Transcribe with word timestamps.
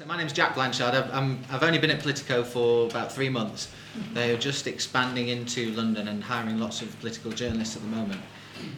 So 0.00 0.06
my 0.06 0.16
name's 0.16 0.32
Jack 0.32 0.54
Blanchard. 0.54 0.94
I've, 0.94 1.12
I'm, 1.12 1.40
I've 1.50 1.62
only 1.62 1.78
been 1.78 1.90
at 1.90 2.00
Politico 2.00 2.42
for 2.42 2.86
about 2.86 3.12
three 3.12 3.28
months. 3.28 3.70
They 4.14 4.32
are 4.32 4.38
just 4.38 4.66
expanding 4.66 5.28
into 5.28 5.72
London 5.72 6.08
and 6.08 6.24
hiring 6.24 6.58
lots 6.58 6.80
of 6.80 6.98
political 7.00 7.30
journalists 7.32 7.76
at 7.76 7.82
the 7.82 7.88
moment. 7.88 8.22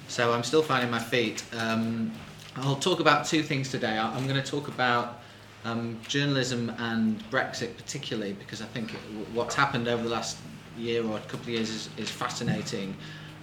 So 0.08 0.32
I'm 0.32 0.42
still 0.42 0.62
finding 0.62 0.90
my 0.90 0.98
feet. 0.98 1.44
Um, 1.56 2.10
I'll 2.56 2.74
talk 2.74 2.98
about 2.98 3.24
two 3.24 3.44
things 3.44 3.70
today. 3.70 3.98
I- 3.98 4.12
I'm 4.16 4.26
going 4.26 4.42
to 4.42 4.50
talk 4.50 4.66
about 4.66 5.20
um, 5.64 6.00
journalism 6.08 6.74
and 6.78 7.22
Brexit 7.30 7.76
particularly 7.76 8.32
because 8.32 8.60
I 8.60 8.66
think 8.66 8.92
it, 8.92 8.98
what's 9.32 9.54
happened 9.54 9.86
over 9.86 10.02
the 10.02 10.08
last 10.08 10.38
year 10.76 11.06
or 11.06 11.18
a 11.18 11.20
couple 11.20 11.42
of 11.42 11.48
years 11.50 11.70
is, 11.70 11.88
is 11.98 12.10
fascinating 12.10 12.96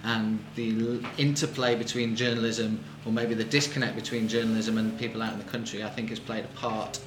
and 0.04 0.38
the 0.54 1.02
interplay 1.16 1.76
between 1.76 2.14
journalism 2.14 2.78
or 3.06 3.12
maybe 3.12 3.32
the 3.32 3.44
disconnect 3.44 3.96
between 3.96 4.28
journalism 4.28 4.76
and 4.76 4.98
people 4.98 5.22
out 5.22 5.32
in 5.32 5.38
the 5.38 5.44
country 5.46 5.82
I 5.82 5.88
think 5.88 6.10
has 6.10 6.20
played 6.20 6.44
a 6.44 6.48
part 6.48 7.00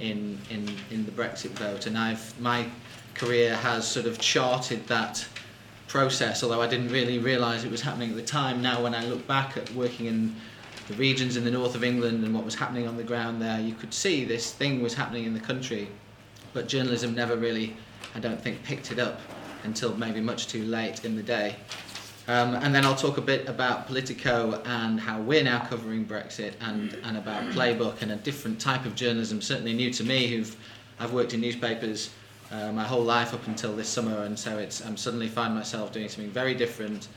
in, 0.00 0.38
in, 0.50 0.68
in 0.90 1.04
the 1.04 1.12
Brexit 1.12 1.50
vote 1.50 1.86
and 1.86 1.96
I've, 1.96 2.38
my 2.40 2.66
career 3.14 3.56
has 3.56 3.86
sort 3.86 4.06
of 4.06 4.18
charted 4.18 4.86
that 4.88 5.26
process 5.88 6.42
although 6.42 6.60
I 6.60 6.66
didn't 6.66 6.88
really 6.88 7.18
realise 7.18 7.64
it 7.64 7.70
was 7.70 7.80
happening 7.80 8.10
at 8.10 8.16
the 8.16 8.22
time 8.22 8.60
now 8.60 8.82
when 8.82 8.94
I 8.94 9.04
look 9.06 9.26
back 9.26 9.56
at 9.56 9.70
working 9.72 10.06
in 10.06 10.34
the 10.88 10.94
regions 10.94 11.36
in 11.36 11.44
the 11.44 11.50
north 11.50 11.74
of 11.74 11.82
England 11.82 12.24
and 12.24 12.34
what 12.34 12.44
was 12.44 12.54
happening 12.54 12.86
on 12.86 12.96
the 12.96 13.02
ground 13.02 13.42
there, 13.42 13.60
you 13.60 13.74
could 13.74 13.92
see 13.92 14.24
this 14.24 14.52
thing 14.52 14.82
was 14.82 14.94
happening 14.94 15.24
in 15.24 15.34
the 15.34 15.40
country, 15.40 15.88
but 16.52 16.68
journalism 16.68 17.14
never 17.14 17.36
really, 17.36 17.76
I 18.14 18.20
don't 18.20 18.40
think, 18.40 18.62
picked 18.62 18.92
it 18.92 18.98
up 18.98 19.20
until 19.64 19.96
maybe 19.96 20.20
much 20.20 20.46
too 20.46 20.64
late 20.64 21.04
in 21.04 21.16
the 21.16 21.22
day. 21.22 21.56
Um, 22.28 22.54
and 22.56 22.74
then 22.74 22.84
I'll 22.84 22.96
talk 22.96 23.18
a 23.18 23.22
bit 23.22 23.48
about 23.48 23.86
Politico 23.86 24.60
and 24.64 24.98
how 24.98 25.20
we're 25.20 25.44
now 25.44 25.60
covering 25.60 26.04
Brexit 26.04 26.54
and, 26.60 26.94
and 27.04 27.16
about 27.16 27.44
Playbook 27.52 28.02
and 28.02 28.10
a 28.12 28.16
different 28.16 28.60
type 28.60 28.84
of 28.84 28.96
journalism, 28.96 29.40
certainly 29.40 29.72
new 29.72 29.92
to 29.92 30.02
me, 30.02 30.26
who've 30.26 30.56
I've 30.98 31.12
worked 31.12 31.34
in 31.34 31.40
newspapers 31.40 32.10
uh, 32.50 32.72
my 32.72 32.84
whole 32.84 33.02
life 33.02 33.34
up 33.34 33.46
until 33.48 33.74
this 33.74 33.88
summer, 33.88 34.22
and 34.22 34.38
so 34.38 34.58
it's 34.58 34.84
I'm 34.84 34.96
suddenly 34.96 35.28
find 35.28 35.54
myself 35.54 35.92
doing 35.92 36.08
something 36.08 36.30
very 36.30 36.54
different 36.54 37.08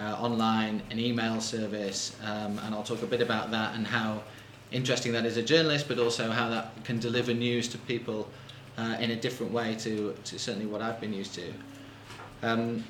uh, 0.00 0.14
online, 0.14 0.82
an 0.90 0.98
email 0.98 1.40
service, 1.40 2.16
um, 2.24 2.58
and 2.64 2.74
I'll 2.74 2.82
talk 2.82 3.02
a 3.02 3.06
bit 3.06 3.20
about 3.20 3.50
that 3.50 3.74
and 3.74 3.86
how 3.86 4.22
interesting 4.72 5.12
that 5.12 5.24
is 5.24 5.36
as 5.36 5.44
a 5.44 5.46
journalist, 5.46 5.88
but 5.88 5.98
also 5.98 6.30
how 6.30 6.48
that 6.48 6.84
can 6.84 6.98
deliver 6.98 7.34
news 7.34 7.68
to 7.68 7.78
people 7.78 8.28
uh, 8.78 8.96
in 9.00 9.10
a 9.10 9.16
different 9.16 9.52
way 9.52 9.74
to, 9.76 10.14
to 10.24 10.38
certainly 10.38 10.66
what 10.66 10.80
I've 10.80 11.00
been 11.00 11.12
used 11.12 11.34
to. 11.34 11.52
Um, 12.42 12.84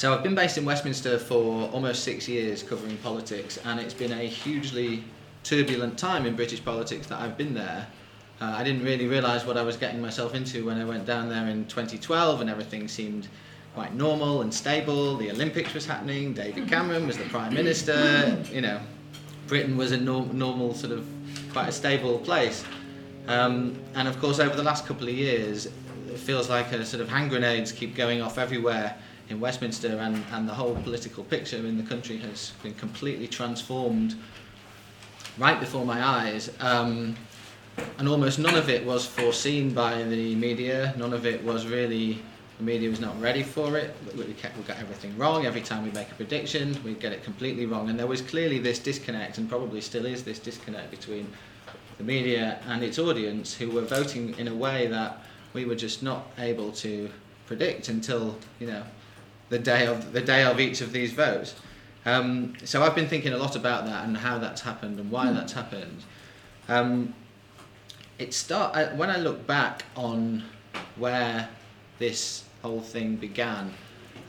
so 0.00 0.14
I've 0.14 0.22
been 0.22 0.34
based 0.34 0.56
in 0.56 0.64
Westminster 0.64 1.18
for 1.18 1.68
almost 1.72 2.04
six 2.04 2.26
years 2.26 2.62
covering 2.62 2.96
politics, 2.96 3.58
and 3.66 3.78
it's 3.78 3.92
been 3.92 4.12
a 4.12 4.22
hugely 4.22 5.04
turbulent 5.44 5.98
time 5.98 6.24
in 6.24 6.34
British 6.34 6.64
politics 6.64 7.06
that 7.08 7.20
I've 7.20 7.36
been 7.36 7.52
there. 7.52 7.86
Uh, 8.40 8.54
I 8.56 8.64
didn't 8.64 8.82
really 8.82 9.06
realise 9.06 9.44
what 9.44 9.58
I 9.58 9.62
was 9.62 9.76
getting 9.76 10.00
myself 10.00 10.34
into 10.34 10.64
when 10.64 10.80
I 10.80 10.86
went 10.86 11.04
down 11.04 11.28
there 11.28 11.46
in 11.48 11.66
2012, 11.66 12.40
and 12.40 12.48
everything 12.48 12.88
seemed 12.88 13.28
quite 13.74 13.94
normal 13.94 14.40
and 14.40 14.54
stable. 14.54 15.18
The 15.18 15.32
Olympics 15.32 15.74
was 15.74 15.84
happening. 15.84 16.32
David 16.32 16.66
Cameron 16.66 17.06
was 17.06 17.18
the 17.18 17.24
prime 17.24 17.52
minister. 17.52 18.42
You 18.50 18.62
know, 18.62 18.80
Britain 19.48 19.76
was 19.76 19.92
a 19.92 19.98
norm, 19.98 20.30
normal 20.32 20.72
sort 20.72 20.94
of 20.94 21.06
quite 21.52 21.68
a 21.68 21.72
stable 21.72 22.20
place. 22.20 22.64
Um, 23.28 23.78
and 23.94 24.08
of 24.08 24.18
course, 24.18 24.38
over 24.38 24.56
the 24.56 24.62
last 24.62 24.86
couple 24.86 25.08
of 25.08 25.14
years, 25.14 25.66
it 25.66 26.16
feels 26.16 26.48
like 26.48 26.72
a 26.72 26.86
sort 26.86 27.02
of 27.02 27.10
hand 27.10 27.28
grenades 27.28 27.70
keep 27.70 27.94
going 27.94 28.22
off 28.22 28.38
everywhere 28.38 28.96
in 29.30 29.40
Westminster, 29.40 29.96
and, 29.98 30.22
and 30.32 30.48
the 30.48 30.54
whole 30.54 30.74
political 30.82 31.24
picture 31.24 31.56
in 31.56 31.76
the 31.76 31.82
country 31.82 32.18
has 32.18 32.52
been 32.62 32.74
completely 32.74 33.28
transformed 33.28 34.16
right 35.38 35.58
before 35.60 35.84
my 35.84 36.04
eyes. 36.04 36.50
Um, 36.60 37.16
and 37.98 38.08
almost 38.08 38.38
none 38.38 38.56
of 38.56 38.68
it 38.68 38.84
was 38.84 39.06
foreseen 39.06 39.72
by 39.72 40.02
the 40.02 40.34
media. 40.34 40.92
None 40.96 41.12
of 41.12 41.24
it 41.24 41.42
was 41.44 41.66
really 41.66 42.20
the 42.58 42.64
media 42.64 42.90
was 42.90 43.00
not 43.00 43.18
ready 43.20 43.42
for 43.42 43.78
it. 43.78 43.96
We, 44.16 44.24
we, 44.24 44.34
kept, 44.34 44.56
we 44.56 44.64
got 44.64 44.78
everything 44.78 45.16
wrong. 45.16 45.46
Every 45.46 45.62
time 45.62 45.82
we 45.84 45.90
make 45.92 46.10
a 46.10 46.14
prediction, 46.14 46.78
we 46.84 46.94
get 46.94 47.12
it 47.12 47.24
completely 47.24 47.64
wrong. 47.64 47.88
And 47.88 47.98
there 47.98 48.06
was 48.06 48.20
clearly 48.20 48.58
this 48.58 48.78
disconnect, 48.78 49.38
and 49.38 49.48
probably 49.48 49.80
still 49.80 50.04
is 50.04 50.24
this 50.24 50.38
disconnect 50.38 50.90
between 50.90 51.32
the 51.96 52.04
media 52.04 52.60
and 52.66 52.82
its 52.82 52.98
audience, 52.98 53.54
who 53.54 53.70
were 53.70 53.82
voting 53.82 54.38
in 54.38 54.48
a 54.48 54.54
way 54.54 54.88
that 54.88 55.20
we 55.54 55.64
were 55.64 55.74
just 55.74 56.02
not 56.02 56.26
able 56.38 56.72
to 56.72 57.08
predict 57.46 57.88
until 57.88 58.36
you 58.58 58.66
know 58.66 58.82
the 59.50 59.58
day 59.58 59.86
of 59.86 60.12
the 60.12 60.20
day 60.20 60.44
of 60.44 60.58
each 60.58 60.80
of 60.80 60.92
these 60.92 61.12
votes. 61.12 61.54
Um, 62.06 62.54
so 62.64 62.82
I've 62.82 62.94
been 62.94 63.08
thinking 63.08 63.34
a 63.34 63.36
lot 63.36 63.56
about 63.56 63.84
that 63.84 64.06
and 64.06 64.16
how 64.16 64.38
that's 64.38 64.62
happened 64.62 64.98
and 64.98 65.10
why 65.10 65.30
that's 65.32 65.52
happened. 65.52 66.02
Um, 66.68 67.14
it 68.18 68.32
start 68.32 68.74
I, 68.74 68.84
when 68.94 69.10
I 69.10 69.18
look 69.18 69.46
back 69.46 69.84
on 69.96 70.44
where 70.96 71.48
this 71.98 72.44
whole 72.62 72.80
thing 72.80 73.16
began. 73.16 73.72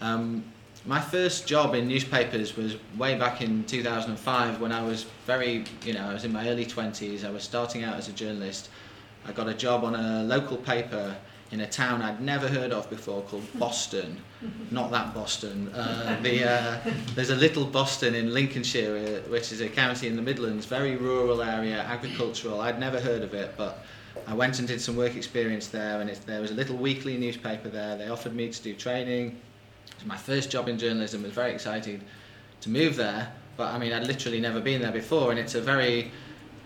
Um, 0.02 0.44
my 0.86 1.00
first 1.00 1.48
job 1.48 1.76
in 1.76 1.88
newspapers 1.88 2.58
was 2.58 2.76
way 2.98 3.18
back 3.18 3.42
in 3.42 3.64
2005 3.66 4.60
when 4.60 4.72
I 4.72 4.82
was 4.82 5.06
very, 5.28 5.64
you 5.86 5.94
know, 5.94 6.10
I 6.10 6.14
was 6.14 6.26
in 6.26 6.34
my 6.34 6.50
early 6.50 6.66
20s. 6.66 7.24
I 7.24 7.30
was 7.30 7.44
starting 7.44 7.84
out 7.84 7.98
as 7.98 8.10
a 8.10 8.12
journalist. 8.12 8.70
I 9.28 9.32
got 9.32 9.48
a 9.48 9.54
job 9.54 9.84
on 9.84 9.94
a 9.94 10.24
local 10.24 10.58
paper 10.58 11.16
in 11.52 11.60
a 11.62 11.68
town 11.68 12.02
I'd 12.02 12.22
never 12.22 12.48
heard 12.48 12.72
of 12.72 12.90
before 12.90 13.22
called 13.24 13.46
Boston. 13.60 14.18
Not 14.72 14.90
that 14.92 15.14
Boston. 15.14 15.68
Uh, 15.74 16.18
the, 16.24 16.50
uh, 16.50 16.80
there's 17.14 17.30
a 17.30 17.36
little 17.36 17.66
Boston 17.66 18.16
in 18.16 18.34
Lincolnshire, 18.34 19.24
uh, 19.26 19.30
which 19.30 19.52
is 19.52 19.60
a 19.60 19.68
county 19.68 20.08
in 20.08 20.16
the 20.16 20.22
Midlands, 20.22 20.66
very 20.66 20.96
rural 20.96 21.42
area, 21.42 21.82
agricultural. 21.82 22.62
I'd 22.62 22.80
never 22.80 23.00
heard 23.00 23.22
of 23.22 23.34
it, 23.34 23.54
but 23.58 23.84
I 24.28 24.34
went 24.34 24.60
and 24.60 24.68
did 24.68 24.80
some 24.80 24.96
work 24.96 25.16
experience 25.16 25.68
there, 25.68 26.00
and 26.00 26.10
there 26.10 26.42
was 26.42 26.52
a 26.52 26.56
little 26.56 26.78
weekly 26.78 27.18
newspaper 27.18 27.70
there. 27.70 27.98
They 27.98 28.08
offered 28.08 28.34
me 28.34 28.50
to 28.50 28.64
do 28.64 28.74
training. 28.74 29.38
It 29.88 29.96
was 29.96 30.06
my 30.06 30.18
first 30.18 30.50
job 30.50 30.70
in 30.70 30.78
journalism. 30.78 31.22
I 31.22 31.26
was 31.26 31.34
very 31.34 31.52
excited 31.52 32.02
to 32.62 32.70
move 32.70 32.96
there, 32.96 33.32
but 33.58 33.74
I 33.74 33.78
mean, 33.78 33.92
I'd 33.92 34.08
literally 34.08 34.40
never 34.40 34.62
been 34.62 34.82
there 34.82 34.92
before, 34.92 35.32
and 35.32 35.40
it's 35.40 35.56
a 35.56 35.62
very 35.62 36.12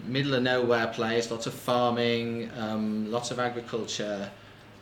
middle 0.04 0.36
of 0.36 0.44
nowhere 0.44 0.88
place, 0.88 1.32
lots 1.32 1.48
of 1.48 1.54
farming, 1.56 2.52
um, 2.58 3.12
lots 3.12 3.32
of 3.32 3.40
agriculture 3.40 4.30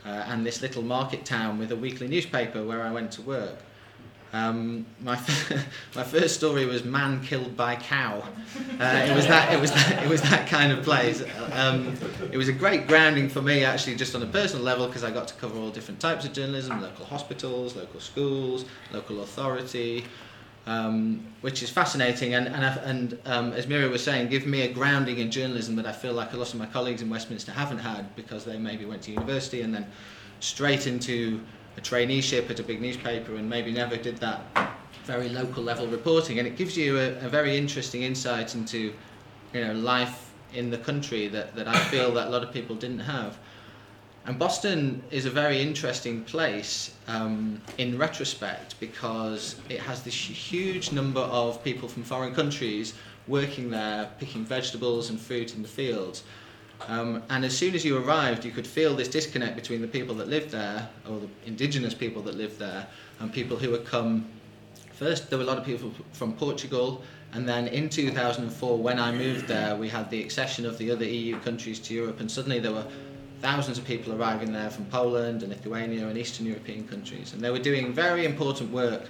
uh, 0.04 0.08
and 0.08 0.44
this 0.44 0.62
little 0.62 0.82
market 0.82 1.24
town 1.24 1.58
with 1.58 1.72
a 1.72 1.76
weekly 1.76 2.08
newspaper 2.08 2.64
where 2.64 2.82
I 2.82 2.92
went 2.92 3.12
to 3.12 3.22
work. 3.22 3.58
Um, 4.34 4.84
my, 5.00 5.14
my 5.94 6.02
first 6.02 6.34
story 6.34 6.66
was 6.66 6.84
man 6.84 7.22
killed 7.22 7.56
by 7.56 7.76
cow. 7.76 8.20
Uh, 8.80 9.06
it 9.08 9.14
was 9.14 9.28
that 9.28 9.52
it 9.52 9.60
was 9.60 9.70
that, 9.70 10.02
it 10.02 10.08
was 10.08 10.22
that 10.22 10.48
kind 10.48 10.72
of 10.72 10.82
place. 10.82 11.22
Um, 11.52 11.96
it 12.32 12.36
was 12.36 12.48
a 12.48 12.52
great 12.52 12.88
grounding 12.88 13.28
for 13.28 13.40
me 13.40 13.64
actually, 13.64 13.94
just 13.94 14.16
on 14.16 14.22
a 14.22 14.26
personal 14.26 14.64
level, 14.64 14.88
because 14.88 15.04
I 15.04 15.12
got 15.12 15.28
to 15.28 15.34
cover 15.34 15.56
all 15.56 15.70
different 15.70 16.00
types 16.00 16.24
of 16.24 16.32
journalism: 16.32 16.82
local 16.82 17.04
hospitals, 17.04 17.76
local 17.76 18.00
schools, 18.00 18.64
local 18.92 19.22
authority, 19.22 20.04
um, 20.66 21.26
which 21.40 21.62
is 21.62 21.70
fascinating. 21.70 22.34
And 22.34 22.48
and, 22.48 22.64
and 22.64 23.18
um, 23.26 23.52
as 23.52 23.66
Mira 23.66 23.88
was 23.88 24.02
saying, 24.02 24.28
give 24.28 24.46
me 24.46 24.62
a 24.62 24.72
grounding 24.72 25.18
in 25.18 25.30
journalism 25.30 25.76
that 25.76 25.86
I 25.86 25.92
feel 25.92 26.12
like 26.12 26.32
a 26.32 26.36
lot 26.36 26.52
of 26.52 26.58
my 26.58 26.66
colleagues 26.66 27.02
in 27.02 27.10
Westminster 27.10 27.52
haven't 27.52 27.78
had 27.78 28.14
because 28.16 28.44
they 28.44 28.58
maybe 28.58 28.84
went 28.84 29.02
to 29.02 29.10
university 29.10 29.62
and 29.62 29.74
then 29.74 29.86
straight 30.40 30.86
into 30.86 31.40
a 31.76 31.80
traineeship 31.80 32.50
at 32.50 32.60
a 32.60 32.62
big 32.62 32.80
newspaper 32.80 33.34
and 33.34 33.48
maybe 33.48 33.72
never 33.72 33.96
did 33.96 34.16
that 34.18 34.40
very 35.04 35.28
local 35.28 35.62
level 35.62 35.86
reporting. 35.86 36.38
And 36.38 36.48
it 36.48 36.56
gives 36.56 36.76
you 36.76 36.98
a, 36.98 37.10
a 37.24 37.28
very 37.28 37.56
interesting 37.56 38.02
insight 38.02 38.54
into 38.54 38.94
you 39.52 39.64
know 39.64 39.72
life 39.72 40.32
in 40.54 40.70
the 40.70 40.78
country 40.78 41.28
that, 41.28 41.54
that 41.56 41.68
I 41.68 41.78
feel 41.90 42.12
that 42.12 42.28
a 42.28 42.30
lot 42.30 42.42
of 42.42 42.52
people 42.52 42.76
didn't 42.76 43.00
have. 43.00 43.36
And 44.26 44.38
Boston 44.38 45.02
is 45.10 45.26
a 45.26 45.30
very 45.30 45.60
interesting 45.60 46.24
place 46.24 46.94
um, 47.08 47.60
in 47.76 47.98
retrospect 47.98 48.80
because 48.80 49.56
it 49.68 49.80
has 49.80 50.02
this 50.02 50.14
huge 50.14 50.92
number 50.92 51.20
of 51.20 51.62
people 51.62 51.90
from 51.90 52.04
foreign 52.04 52.34
countries 52.34 52.94
working 53.26 53.68
there, 53.68 54.08
picking 54.18 54.44
vegetables 54.44 55.10
and 55.10 55.20
fruit 55.20 55.54
in 55.54 55.60
the 55.60 55.68
fields. 55.68 56.24
Um, 56.88 57.22
and 57.28 57.44
as 57.44 57.56
soon 57.56 57.74
as 57.74 57.84
you 57.84 57.98
arrived, 57.98 58.46
you 58.46 58.50
could 58.50 58.66
feel 58.66 58.96
this 58.96 59.08
disconnect 59.08 59.56
between 59.56 59.82
the 59.82 59.88
people 59.88 60.14
that 60.16 60.28
lived 60.28 60.50
there, 60.50 60.88
or 61.08 61.20
the 61.20 61.28
indigenous 61.46 61.94
people 61.94 62.22
that 62.22 62.34
lived 62.34 62.58
there, 62.58 62.86
and 63.20 63.32
people 63.32 63.58
who 63.58 63.72
had 63.72 63.84
come. 63.84 64.26
First, 64.92 65.28
there 65.28 65.38
were 65.38 65.44
a 65.44 65.46
lot 65.46 65.58
of 65.58 65.64
people 65.64 65.92
from 66.12 66.32
Portugal, 66.34 67.02
and 67.32 67.48
then 67.48 67.68
in 67.68 67.88
2004, 67.88 68.78
when 68.78 68.98
I 68.98 69.12
moved 69.12 69.48
there, 69.48 69.76
we 69.76 69.88
had 69.88 70.10
the 70.10 70.22
accession 70.22 70.66
of 70.66 70.78
the 70.78 70.90
other 70.90 71.04
EU 71.04 71.38
countries 71.40 71.78
to 71.80 71.94
Europe, 71.94 72.20
and 72.20 72.30
suddenly 72.30 72.58
there 72.58 72.72
were 72.72 72.86
thousands 73.44 73.76
of 73.76 73.84
people 73.84 74.14
arriving 74.14 74.50
there 74.54 74.70
from 74.70 74.86
Poland 74.86 75.42
and 75.42 75.52
Lithuania 75.52 76.08
and 76.08 76.16
Eastern 76.16 76.46
European 76.46 76.88
countries. 76.88 77.34
And 77.34 77.42
they 77.42 77.50
were 77.50 77.58
doing 77.58 77.92
very 77.92 78.24
important 78.24 78.72
work 78.72 79.02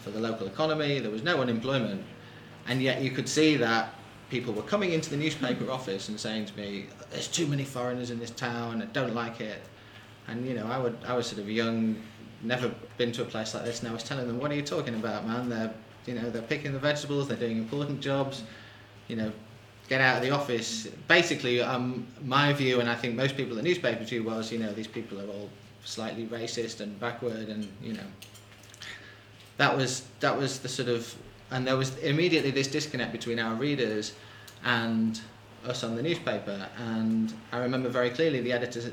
for 0.00 0.10
the 0.10 0.18
local 0.18 0.46
economy. 0.46 0.98
There 0.98 1.10
was 1.10 1.22
no 1.22 1.42
unemployment. 1.42 2.02
And 2.66 2.80
yet 2.80 3.02
you 3.02 3.10
could 3.10 3.28
see 3.28 3.54
that 3.56 3.92
people 4.30 4.54
were 4.54 4.62
coming 4.62 4.92
into 4.92 5.10
the 5.10 5.16
newspaper 5.18 5.70
office 5.70 6.08
and 6.08 6.18
saying 6.18 6.46
to 6.46 6.56
me, 6.56 6.86
there's 7.10 7.28
too 7.28 7.46
many 7.46 7.64
foreigners 7.64 8.10
in 8.10 8.18
this 8.18 8.30
town, 8.30 8.80
I 8.80 8.86
don't 8.86 9.14
like 9.14 9.42
it. 9.42 9.60
And, 10.26 10.46
you 10.48 10.54
know, 10.54 10.66
I, 10.68 10.78
would, 10.78 10.96
I 11.06 11.14
was 11.14 11.26
sort 11.26 11.42
of 11.42 11.50
young, 11.50 12.00
never 12.42 12.72
been 12.96 13.12
to 13.12 13.20
a 13.20 13.26
place 13.26 13.52
like 13.52 13.66
this, 13.66 13.80
and 13.80 13.90
I 13.90 13.92
was 13.92 14.02
telling 14.02 14.26
them, 14.26 14.38
what 14.38 14.50
are 14.50 14.54
you 14.54 14.62
talking 14.62 14.94
about, 14.94 15.26
man? 15.26 15.50
They're, 15.50 15.74
you 16.06 16.14
know, 16.14 16.30
they're 16.30 16.40
picking 16.40 16.72
the 16.72 16.78
vegetables, 16.78 17.28
they're 17.28 17.36
doing 17.36 17.58
important 17.58 18.00
jobs, 18.00 18.42
you 19.08 19.16
know, 19.16 19.32
get 19.92 20.00
out 20.00 20.16
of 20.16 20.22
the 20.22 20.30
office. 20.30 20.88
Basically, 21.06 21.60
um, 21.60 22.06
my 22.24 22.52
view, 22.52 22.80
and 22.80 22.88
I 22.88 22.94
think 22.94 23.14
most 23.14 23.36
people 23.36 23.52
at 23.52 23.62
the 23.62 23.68
newspaper 23.68 24.04
view, 24.04 24.22
was 24.24 24.50
you 24.50 24.58
know 24.58 24.72
these 24.72 24.92
people 24.98 25.20
are 25.20 25.26
all 25.26 25.50
slightly 25.84 26.26
racist 26.26 26.80
and 26.80 26.98
backward, 26.98 27.48
and 27.48 27.68
you 27.82 27.92
know 27.92 28.08
that 29.58 29.76
was 29.76 30.04
that 30.20 30.34
was 30.36 30.60
the 30.60 30.68
sort 30.68 30.88
of 30.88 31.14
and 31.50 31.66
there 31.66 31.76
was 31.76 31.96
immediately 31.98 32.50
this 32.50 32.68
disconnect 32.68 33.12
between 33.12 33.38
our 33.38 33.54
readers 33.54 34.14
and 34.64 35.20
us 35.66 35.84
on 35.84 35.94
the 35.94 36.02
newspaper. 36.02 36.66
And 36.78 37.34
I 37.52 37.58
remember 37.58 37.90
very 37.90 38.10
clearly 38.10 38.40
the 38.40 38.52
editors 38.52 38.90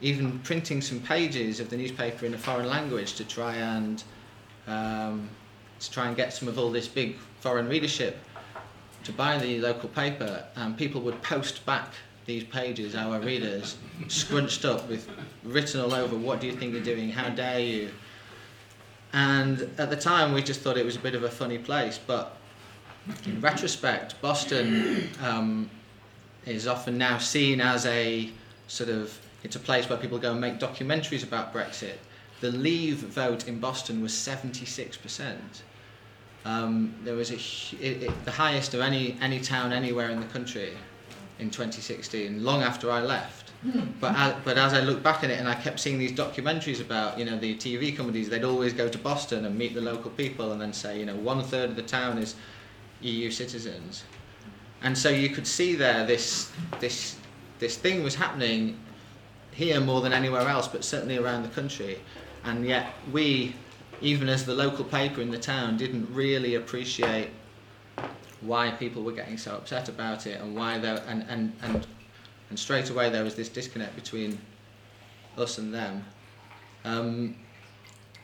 even 0.00 0.38
printing 0.40 0.80
some 0.80 1.00
pages 1.00 1.58
of 1.60 1.68
the 1.68 1.76
newspaper 1.76 2.24
in 2.24 2.34
a 2.34 2.38
foreign 2.38 2.68
language 2.68 3.14
to 3.14 3.24
try 3.24 3.56
and 3.56 4.02
um, 4.68 5.28
to 5.80 5.90
try 5.90 6.06
and 6.06 6.16
get 6.16 6.32
some 6.32 6.46
of 6.46 6.58
all 6.58 6.70
this 6.70 6.86
big 6.86 7.16
foreign 7.40 7.68
readership 7.68 8.16
to 9.04 9.12
buy 9.12 9.38
the 9.38 9.60
local 9.60 9.88
paper, 9.88 10.44
and 10.56 10.76
people 10.76 11.00
would 11.02 11.20
post 11.22 11.64
back 11.66 11.92
these 12.26 12.44
pages, 12.44 12.94
our 12.94 13.18
readers, 13.18 13.76
scrunched 14.08 14.64
up 14.64 14.88
with 14.88 15.08
written 15.42 15.80
all 15.80 15.94
over, 15.94 16.16
what 16.16 16.40
do 16.40 16.46
you 16.46 16.52
think 16.52 16.72
you're 16.72 16.82
doing, 16.82 17.10
how 17.10 17.28
dare 17.30 17.60
you? 17.60 17.90
And 19.12 19.68
at 19.78 19.90
the 19.90 19.96
time, 19.96 20.32
we 20.32 20.42
just 20.42 20.60
thought 20.60 20.76
it 20.76 20.84
was 20.84 20.96
a 20.96 21.00
bit 21.00 21.14
of 21.14 21.24
a 21.24 21.30
funny 21.30 21.58
place, 21.58 21.98
but 21.98 22.36
in 23.24 23.40
retrospect, 23.40 24.20
Boston 24.20 25.08
um, 25.22 25.68
is 26.46 26.66
often 26.66 26.96
now 26.98 27.18
seen 27.18 27.60
as 27.60 27.86
a 27.86 28.30
sort 28.68 28.90
of, 28.90 29.18
it's 29.42 29.56
a 29.56 29.60
place 29.60 29.88
where 29.88 29.98
people 29.98 30.18
go 30.18 30.32
and 30.32 30.40
make 30.40 30.60
documentaries 30.60 31.24
about 31.24 31.52
Brexit. 31.52 31.96
The 32.40 32.52
Leave 32.52 32.98
vote 32.98 33.48
in 33.48 33.58
Boston 33.58 34.00
was 34.00 34.12
76%. 34.12 35.36
Um, 36.44 36.94
there 37.04 37.14
was 37.14 37.30
a, 37.30 37.34
it, 37.84 38.04
it, 38.04 38.24
the 38.24 38.30
highest 38.30 38.74
of 38.74 38.80
any, 38.80 39.16
any 39.20 39.40
town 39.40 39.72
anywhere 39.72 40.10
in 40.10 40.20
the 40.20 40.26
country 40.26 40.72
in 41.38 41.50
2016, 41.50 42.42
long 42.42 42.62
after 42.62 42.90
I 42.90 43.00
left. 43.00 43.52
but, 44.00 44.14
as, 44.16 44.34
but 44.44 44.56
as 44.56 44.72
I 44.72 44.80
look 44.80 45.02
back 45.02 45.22
at 45.22 45.30
it 45.30 45.38
and 45.38 45.48
I 45.48 45.54
kept 45.54 45.80
seeing 45.80 45.98
these 45.98 46.12
documentaries 46.12 46.80
about, 46.80 47.18
you 47.18 47.24
know, 47.24 47.38
the 47.38 47.56
TV 47.56 47.94
companies, 47.94 48.28
they'd 48.28 48.44
always 48.44 48.72
go 48.72 48.88
to 48.88 48.98
Boston 48.98 49.44
and 49.44 49.56
meet 49.56 49.74
the 49.74 49.80
local 49.80 50.10
people 50.12 50.52
and 50.52 50.60
then 50.60 50.72
say, 50.72 50.98
you 50.98 51.04
know, 51.04 51.16
one 51.16 51.42
third 51.42 51.70
of 51.70 51.76
the 51.76 51.82
town 51.82 52.18
is 52.18 52.36
EU 53.02 53.30
citizens. 53.30 54.04
And 54.82 54.96
so 54.96 55.10
you 55.10 55.28
could 55.28 55.46
see 55.46 55.74
there 55.74 56.06
this, 56.06 56.50
this, 56.78 57.16
this 57.58 57.76
thing 57.76 58.02
was 58.02 58.14
happening 58.14 58.78
here 59.52 59.80
more 59.80 60.00
than 60.00 60.12
anywhere 60.12 60.48
else, 60.48 60.68
but 60.68 60.84
certainly 60.84 61.18
around 61.18 61.42
the 61.42 61.48
country. 61.48 61.98
And 62.44 62.64
yet 62.64 62.94
we, 63.12 63.54
even 64.00 64.28
as 64.28 64.44
the 64.46 64.54
local 64.54 64.84
paper 64.84 65.20
in 65.20 65.30
the 65.30 65.38
town, 65.38 65.76
didn't 65.76 66.12
really 66.12 66.54
appreciate 66.54 67.30
why 68.40 68.70
people 68.70 69.02
were 69.02 69.12
getting 69.12 69.36
so 69.36 69.54
upset 69.54 69.88
about 69.88 70.26
it 70.26 70.40
and 70.40 70.56
why 70.56 70.78
there 70.78 71.02
and, 71.06 71.24
and, 71.28 71.52
and, 71.62 71.86
and 72.48 72.58
straight 72.58 72.88
away 72.88 73.10
there 73.10 73.22
was 73.22 73.34
this 73.34 73.50
disconnect 73.50 73.94
between 73.94 74.38
us 75.36 75.58
and 75.58 75.74
them. 75.74 76.04
Um, 76.84 77.36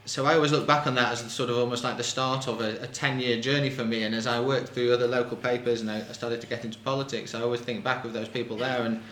so 0.06 0.24
I 0.24 0.34
always 0.34 0.52
look 0.52 0.66
back 0.66 0.86
on 0.86 0.94
that 0.94 1.12
as 1.12 1.32
sort 1.32 1.50
of 1.50 1.58
almost 1.58 1.84
like 1.84 1.96
the 1.96 2.04
start 2.04 2.46
of 2.46 2.60
a, 2.60 2.82
a 2.82 2.86
10 2.86 3.20
year 3.20 3.40
journey 3.40 3.70
for 3.70 3.84
me. 3.84 4.04
And 4.04 4.14
as 4.14 4.26
I 4.26 4.40
worked 4.40 4.68
through 4.68 4.92
other 4.92 5.06
local 5.06 5.36
papers 5.36 5.80
and 5.80 5.90
I, 5.90 5.98
I 5.98 6.12
started 6.12 6.40
to 6.40 6.46
get 6.46 6.64
into 6.64 6.78
politics, 6.78 7.34
I 7.34 7.42
always 7.42 7.60
think 7.60 7.84
back 7.84 8.04
of 8.04 8.12
those 8.12 8.28
people 8.28 8.56
there 8.56 8.82
and, 8.82 9.02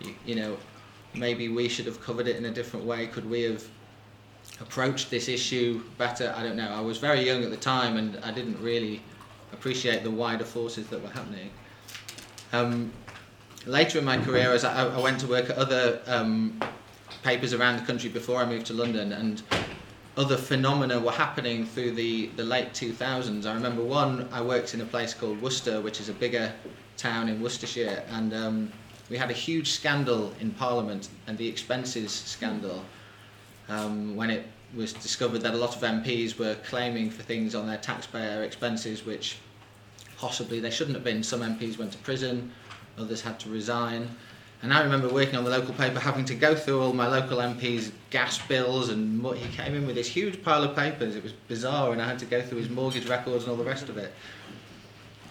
you, 0.00 0.14
you 0.26 0.34
know, 0.34 0.56
maybe 1.14 1.48
we 1.48 1.68
should 1.68 1.86
have 1.86 2.00
covered 2.02 2.26
it 2.26 2.36
in 2.36 2.44
a 2.44 2.50
different 2.50 2.84
way. 2.84 3.06
Could 3.06 3.28
we 3.30 3.42
have 3.42 3.64
approached 4.60 5.10
this 5.10 5.28
issue 5.28 5.82
better. 5.98 6.32
I 6.36 6.42
don't 6.42 6.56
know. 6.56 6.68
I 6.68 6.80
was 6.80 6.98
very 6.98 7.24
young 7.24 7.42
at 7.42 7.50
the 7.50 7.56
time 7.56 7.96
and 7.96 8.18
I 8.22 8.30
didn't 8.30 8.60
really 8.60 9.02
appreciate 9.52 10.04
the 10.04 10.10
wider 10.10 10.44
forces 10.44 10.86
that 10.88 11.02
were 11.02 11.08
happening. 11.08 11.50
Um, 12.52 12.92
later 13.66 13.98
in 13.98 14.04
my 14.04 14.18
career, 14.18 14.52
as 14.52 14.64
I, 14.64 14.86
I, 14.86 15.00
went 15.00 15.20
to 15.20 15.26
work 15.26 15.50
at 15.50 15.56
other 15.56 16.00
um, 16.06 16.60
papers 17.22 17.52
around 17.52 17.78
the 17.78 17.86
country 17.86 18.10
before 18.10 18.40
I 18.40 18.46
moved 18.46 18.66
to 18.66 18.74
London, 18.74 19.12
and 19.12 19.42
other 20.16 20.36
phenomena 20.36 20.98
were 20.98 21.12
happening 21.12 21.64
through 21.64 21.92
the, 21.92 22.26
the 22.36 22.44
late 22.44 22.72
2000s. 22.72 23.46
I 23.46 23.54
remember 23.54 23.82
one, 23.82 24.28
I 24.32 24.40
worked 24.40 24.74
in 24.74 24.80
a 24.80 24.84
place 24.84 25.14
called 25.14 25.40
Worcester, 25.40 25.80
which 25.80 26.00
is 26.00 26.08
a 26.08 26.12
bigger 26.12 26.52
town 26.96 27.28
in 27.28 27.40
Worcestershire, 27.40 28.02
and 28.10 28.34
um, 28.34 28.72
we 29.08 29.16
had 29.16 29.30
a 29.30 29.34
huge 29.34 29.70
scandal 29.70 30.32
in 30.40 30.50
Parliament, 30.52 31.08
and 31.26 31.38
the 31.38 31.46
expenses 31.46 32.12
scandal 32.12 32.84
um, 33.70 34.16
when 34.16 34.30
it 34.30 34.46
was 34.74 34.92
discovered 34.92 35.40
that 35.40 35.54
a 35.54 35.56
lot 35.56 35.74
of 35.74 35.82
MPs 35.82 36.38
were 36.38 36.56
claiming 36.66 37.10
for 37.10 37.22
things 37.22 37.54
on 37.54 37.66
their 37.66 37.78
taxpayer 37.78 38.42
expenses 38.42 39.04
which 39.04 39.38
possibly 40.18 40.60
they 40.60 40.70
shouldn't 40.70 40.96
have 40.96 41.04
been. 41.04 41.22
Some 41.22 41.40
MPs 41.40 41.78
went 41.78 41.92
to 41.92 41.98
prison, 41.98 42.52
others 42.98 43.20
had 43.22 43.40
to 43.40 43.48
resign. 43.48 44.08
And 44.62 44.74
I 44.74 44.82
remember 44.82 45.08
working 45.08 45.36
on 45.36 45.44
the 45.44 45.50
local 45.50 45.72
paper, 45.72 45.98
having 45.98 46.26
to 46.26 46.34
go 46.34 46.54
through 46.54 46.82
all 46.82 46.92
my 46.92 47.06
local 47.06 47.38
MPs' 47.38 47.92
gas 48.10 48.38
bills, 48.46 48.90
and 48.90 49.24
he 49.36 49.56
came 49.56 49.74
in 49.74 49.86
with 49.86 49.96
this 49.96 50.08
huge 50.08 50.42
pile 50.42 50.62
of 50.62 50.76
papers. 50.76 51.16
It 51.16 51.22
was 51.22 51.32
bizarre, 51.48 51.92
and 51.92 52.02
I 52.02 52.06
had 52.06 52.18
to 52.18 52.26
go 52.26 52.42
through 52.42 52.58
his 52.58 52.68
mortgage 52.68 53.08
records 53.08 53.44
and 53.44 53.52
all 53.52 53.56
the 53.56 53.64
rest 53.64 53.88
of 53.88 53.96
it. 53.96 54.12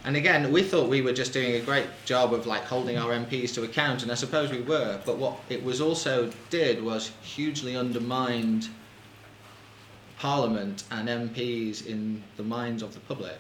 And 0.06 0.16
again, 0.16 0.51
we 0.51 0.63
thought 0.63 0.88
we 0.88 1.01
were 1.01 1.12
just 1.12 1.34
doing 1.34 1.56
a 1.56 1.60
great 1.60 1.88
job 2.06 2.34
of 2.34 2.46
like 2.48 2.63
holding 2.63 2.98
our 2.98 3.12
MPs 3.12 3.54
to 3.56 3.63
account, 3.63 4.01
and 4.04 4.12
I 4.12 4.16
suppose 4.16 4.50
we 4.50 4.62
were. 4.62 5.00
But 5.06 5.18
what 5.18 5.38
it 5.50 5.63
was 5.63 5.81
also 5.81 6.31
did 6.50 6.81
was 6.81 7.12
hugely 7.22 7.75
undermined 7.75 8.69
Parliament 10.18 10.84
and 10.92 11.10
MPs 11.10 11.86
in 11.86 12.24
the 12.38 12.44
minds 12.44 12.81
of 12.81 12.94
the 12.94 13.00
public. 13.01 13.40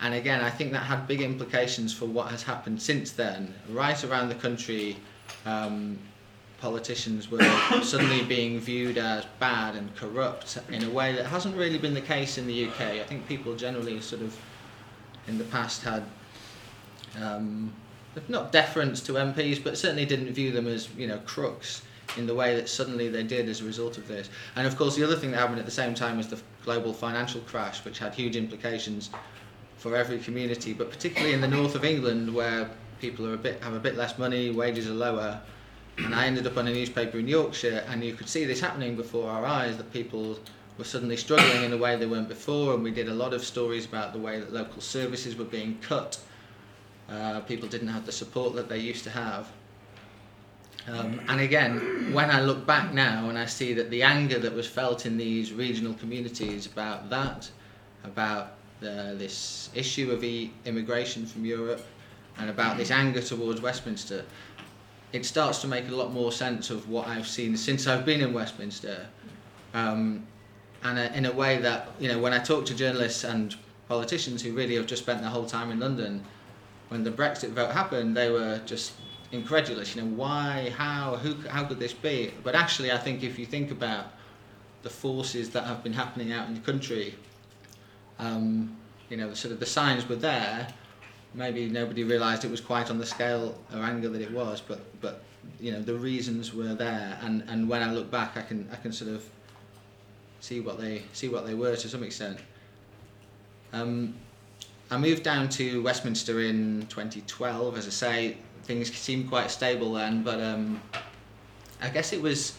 And 0.00 0.14
again, 0.14 0.40
I 0.40 0.50
think 0.50 0.72
that 0.72 0.84
had 0.84 1.06
big 1.06 1.20
implications 1.20 1.92
for 1.92 2.06
what 2.06 2.28
has 2.28 2.42
happened 2.42 2.80
since 2.80 3.10
then. 3.10 3.54
Right 3.68 4.02
around 4.04 4.28
the 4.28 4.34
country, 4.36 4.96
um, 5.44 5.98
politicians 6.60 7.30
were 7.30 7.42
suddenly 7.82 8.22
being 8.22 8.60
viewed 8.60 8.98
as 8.98 9.26
bad 9.38 9.74
and 9.74 9.94
corrupt 9.96 10.58
in 10.70 10.84
a 10.84 10.90
way 10.90 11.14
that 11.14 11.26
hasn't 11.26 11.56
really 11.56 11.78
been 11.78 11.94
the 11.94 12.00
case 12.00 12.38
in 12.38 12.46
the 12.46 12.68
UK. 12.68 12.80
I 12.80 13.04
think 13.04 13.26
people 13.26 13.54
generally 13.56 14.00
sort 14.00 14.22
of 14.22 14.38
in 15.30 15.38
the 15.38 15.44
past 15.44 15.82
had 15.82 16.02
um, 17.22 17.72
not 18.28 18.52
deference 18.52 19.00
to 19.02 19.12
MPs, 19.12 19.62
but 19.62 19.78
certainly 19.78 20.04
didn't 20.04 20.32
view 20.32 20.52
them 20.52 20.66
as 20.66 20.88
you 20.96 21.06
know 21.06 21.18
crooks 21.24 21.82
in 22.16 22.26
the 22.26 22.34
way 22.34 22.56
that 22.56 22.68
suddenly 22.68 23.08
they 23.08 23.22
did 23.22 23.48
as 23.48 23.60
a 23.60 23.64
result 23.64 23.96
of 23.96 24.08
this. 24.08 24.28
And 24.56 24.66
of 24.66 24.76
course, 24.76 24.96
the 24.96 25.04
other 25.04 25.16
thing 25.16 25.30
that 25.30 25.38
happened 25.38 25.60
at 25.60 25.64
the 25.64 25.70
same 25.70 25.94
time 25.94 26.16
was 26.16 26.28
the 26.28 26.40
global 26.64 26.92
financial 26.92 27.40
crash, 27.42 27.84
which 27.84 28.00
had 28.00 28.12
huge 28.12 28.34
implications 28.34 29.10
for 29.76 29.96
every 29.96 30.18
community, 30.18 30.72
but 30.72 30.90
particularly 30.90 31.32
in 31.32 31.40
the 31.40 31.48
north 31.48 31.74
of 31.76 31.84
England, 31.84 32.34
where 32.34 32.68
people 33.00 33.26
are 33.26 33.34
a 33.34 33.38
bit 33.38 33.62
have 33.62 33.74
a 33.74 33.80
bit 33.80 33.96
less 33.96 34.18
money, 34.18 34.50
wages 34.50 34.88
are 34.88 34.94
lower. 34.94 35.40
And 35.98 36.14
I 36.14 36.26
ended 36.26 36.46
up 36.46 36.56
on 36.56 36.66
a 36.66 36.72
newspaper 36.72 37.18
in 37.18 37.28
Yorkshire, 37.28 37.84
and 37.88 38.02
you 38.02 38.14
could 38.14 38.28
see 38.28 38.44
this 38.44 38.60
happening 38.60 38.96
before 38.96 39.30
our 39.30 39.44
eyes. 39.44 39.76
That 39.76 39.92
people 39.92 40.38
were 40.80 40.84
suddenly 40.84 41.16
struggling 41.16 41.62
in 41.62 41.74
a 41.74 41.76
way 41.76 41.94
they 41.94 42.06
weren't 42.06 42.28
before, 42.28 42.72
and 42.72 42.82
we 42.82 42.90
did 42.90 43.06
a 43.06 43.12
lot 43.12 43.34
of 43.34 43.44
stories 43.44 43.84
about 43.84 44.14
the 44.14 44.18
way 44.18 44.40
that 44.40 44.50
local 44.50 44.80
services 44.80 45.36
were 45.36 45.44
being 45.44 45.78
cut. 45.82 46.18
Uh, 47.06 47.40
people 47.40 47.68
didn't 47.68 47.88
have 47.88 48.06
the 48.06 48.12
support 48.12 48.54
that 48.54 48.70
they 48.70 48.78
used 48.78 49.04
to 49.04 49.10
have. 49.10 49.50
Um, 50.88 51.20
and 51.28 51.42
again, 51.42 52.14
when 52.14 52.30
I 52.30 52.40
look 52.40 52.66
back 52.66 52.94
now 52.94 53.28
and 53.28 53.38
I 53.38 53.44
see 53.44 53.74
that 53.74 53.90
the 53.90 54.02
anger 54.02 54.38
that 54.38 54.54
was 54.54 54.66
felt 54.66 55.04
in 55.04 55.18
these 55.18 55.52
regional 55.52 55.92
communities 55.92 56.64
about 56.64 57.10
that, 57.10 57.50
about 58.02 58.54
the, 58.80 59.14
this 59.18 59.68
issue 59.74 60.10
of 60.12 60.24
e- 60.24 60.50
immigration 60.64 61.26
from 61.26 61.44
Europe, 61.44 61.84
and 62.38 62.48
about 62.48 62.78
this 62.78 62.90
anger 62.90 63.20
towards 63.20 63.60
Westminster, 63.60 64.24
it 65.12 65.26
starts 65.26 65.60
to 65.60 65.68
make 65.68 65.88
a 65.88 65.94
lot 65.94 66.10
more 66.10 66.32
sense 66.32 66.70
of 66.70 66.88
what 66.88 67.06
I've 67.06 67.28
seen 67.28 67.54
since 67.54 67.86
I've 67.86 68.06
been 68.06 68.22
in 68.22 68.32
Westminster. 68.32 69.06
Um, 69.74 70.26
and 70.84 70.98
uh, 70.98 71.14
in 71.14 71.26
a 71.26 71.32
way 71.32 71.58
that 71.58 71.88
you 71.98 72.08
know 72.08 72.18
when 72.18 72.32
I 72.32 72.38
talk 72.38 72.66
to 72.66 72.74
journalists 72.74 73.24
and 73.24 73.54
politicians 73.88 74.42
who 74.42 74.52
really 74.52 74.76
have 74.76 74.86
just 74.86 75.02
spent 75.02 75.20
their 75.20 75.30
whole 75.30 75.46
time 75.46 75.70
in 75.70 75.80
London, 75.80 76.24
when 76.88 77.02
the 77.04 77.10
Brexit 77.10 77.50
vote 77.50 77.72
happened, 77.72 78.16
they 78.16 78.30
were 78.30 78.60
just 78.64 78.92
incredulous. 79.32 79.94
You 79.94 80.02
know, 80.02 80.08
why, 80.08 80.72
how, 80.76 81.16
who, 81.16 81.34
how 81.48 81.64
could 81.64 81.78
this 81.78 81.92
be? 81.92 82.32
But 82.42 82.54
actually, 82.54 82.92
I 82.92 82.98
think 82.98 83.22
if 83.22 83.38
you 83.38 83.46
think 83.46 83.70
about 83.70 84.06
the 84.82 84.90
forces 84.90 85.50
that 85.50 85.64
have 85.64 85.82
been 85.82 85.92
happening 85.92 86.32
out 86.32 86.48
in 86.48 86.54
the 86.54 86.60
country, 86.60 87.14
um, 88.18 88.76
you 89.08 89.16
know, 89.16 89.34
sort 89.34 89.52
of 89.52 89.60
the 89.60 89.66
signs 89.66 90.08
were 90.08 90.16
there. 90.16 90.68
Maybe 91.34 91.68
nobody 91.68 92.02
realised 92.02 92.44
it 92.44 92.50
was 92.50 92.60
quite 92.60 92.90
on 92.90 92.98
the 92.98 93.06
scale 93.06 93.56
or 93.72 93.80
angle 93.80 94.12
that 94.12 94.20
it 94.20 94.32
was, 94.32 94.60
but 94.60 94.80
but 95.00 95.22
you 95.60 95.70
know 95.70 95.80
the 95.80 95.94
reasons 95.94 96.52
were 96.52 96.74
there. 96.74 97.18
And, 97.22 97.44
and 97.46 97.68
when 97.68 97.82
I 97.82 97.92
look 97.92 98.10
back, 98.10 98.36
I 98.36 98.42
can 98.42 98.68
I 98.72 98.76
can 98.76 98.90
sort 98.90 99.12
of 99.12 99.24
see 100.40 100.60
what 100.60 100.80
they 100.80 101.02
see 101.12 101.28
what 101.28 101.46
they 101.46 101.54
were 101.54 101.76
to 101.76 101.88
some 101.88 102.02
extent. 102.02 102.38
Um, 103.72 104.14
I 104.90 104.98
moved 104.98 105.22
down 105.22 105.48
to 105.50 105.82
Westminster 105.82 106.40
in 106.40 106.86
2012. 106.88 107.78
As 107.78 107.86
I 107.86 107.90
say, 107.90 108.36
things 108.64 108.92
seemed 108.92 109.28
quite 109.28 109.50
stable 109.50 109.92
then, 109.92 110.24
but 110.24 110.40
um, 110.40 110.82
I 111.80 111.88
guess 111.90 112.12
it 112.12 112.20
was 112.20 112.54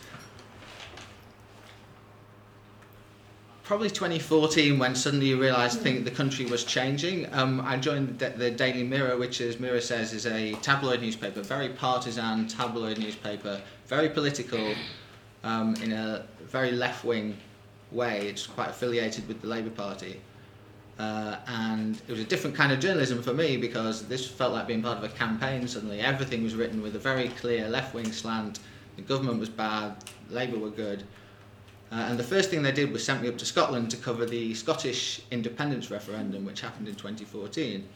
probably 3.64 3.90
2014 3.90 4.80
when 4.80 4.96
suddenly 4.96 5.28
you 5.28 5.42
realised 5.42 5.84
the 5.84 6.12
country 6.12 6.46
was 6.46 6.64
changing. 6.64 7.34
Um, 7.34 7.62
I 7.62 7.78
joined 7.78 8.20
the, 8.20 8.30
the 8.30 8.52
Daily 8.52 8.84
Mirror, 8.84 9.18
which, 9.18 9.42
as 9.42 9.60
Mira 9.60 9.82
says, 9.82 10.14
is 10.14 10.26
a 10.26 10.54
tabloid 10.56 11.02
newspaper, 11.02 11.42
very 11.42 11.70
partisan 11.70 12.48
tabloid 12.48 12.98
newspaper, 12.98 13.62
very 13.88 14.10
political, 14.10 14.74
um, 15.44 15.76
in 15.76 15.92
a 15.92 16.26
very 16.48 16.72
left-wing 16.72 17.38
way. 17.92 18.28
It's 18.28 18.48
quite 18.48 18.70
affiliated 18.70 19.28
with 19.28 19.42
the 19.42 19.48
Labour 19.48 19.70
Party. 19.70 20.22
Uh, 21.00 21.38
and 21.48 22.00
it 22.08 22.12
was 22.12 22.20
a 22.20 22.26
different 22.26 22.56
kind 22.56 22.72
of 22.72 22.80
journalism 22.80 23.24
for 23.24 23.34
me 23.34 23.58
because 23.58 24.08
this 24.08 24.28
felt 24.28 24.54
like 24.54 24.68
being 24.68 24.84
part 24.84 24.98
of 24.98 25.04
a 25.04 25.10
campaign 25.10 25.68
suddenly. 25.68 26.00
Everything 26.00 26.44
was 26.44 26.54
written 26.54 26.82
with 26.82 26.96
a 26.96 27.00
very 27.00 27.30
clear 27.30 27.68
left 27.68 27.94
wing 27.94 28.12
slant. 28.12 28.60
The 28.98 29.02
government 29.02 29.40
was 29.40 29.50
bad, 29.50 29.96
Labour 30.30 30.60
were 30.60 30.70
good. 30.70 31.04
Uh, 31.92 31.96
and 31.96 32.20
the 32.20 32.24
first 32.24 32.50
thing 32.50 32.62
they 32.62 32.72
did 32.72 32.92
was 32.92 33.04
sent 33.04 33.22
me 33.22 33.28
up 33.28 33.38
to 33.38 33.46
Scotland 33.46 33.90
to 33.92 33.98
cover 33.98 34.26
the 34.26 34.54
Scottish 34.54 35.22
independence 35.32 35.90
referendum, 35.92 36.46
which 36.46 36.62
happened 36.62 36.88
in 36.88 36.96
2014. 36.96 37.88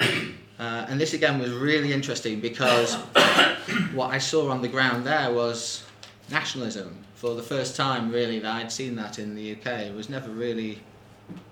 Uh, 0.58 0.86
and 0.88 0.98
this 0.98 1.12
again 1.12 1.38
was 1.38 1.50
really 1.50 1.92
interesting 1.92 2.40
because 2.40 2.94
what 3.92 4.10
I 4.10 4.16
saw 4.16 4.48
on 4.48 4.62
the 4.62 4.68
ground 4.68 5.04
there 5.04 5.30
was 5.30 5.84
nationalism 6.30 6.96
for 7.16 7.34
the 7.34 7.42
first 7.42 7.76
time, 7.76 8.12
really, 8.12 8.38
that 8.38 8.54
I'd 8.54 8.70
seen 8.70 8.94
that 8.96 9.18
in 9.18 9.34
the 9.34 9.52
UK. 9.52 9.66
It 9.66 9.94
was 9.94 10.10
never 10.10 10.30
really 10.30 10.80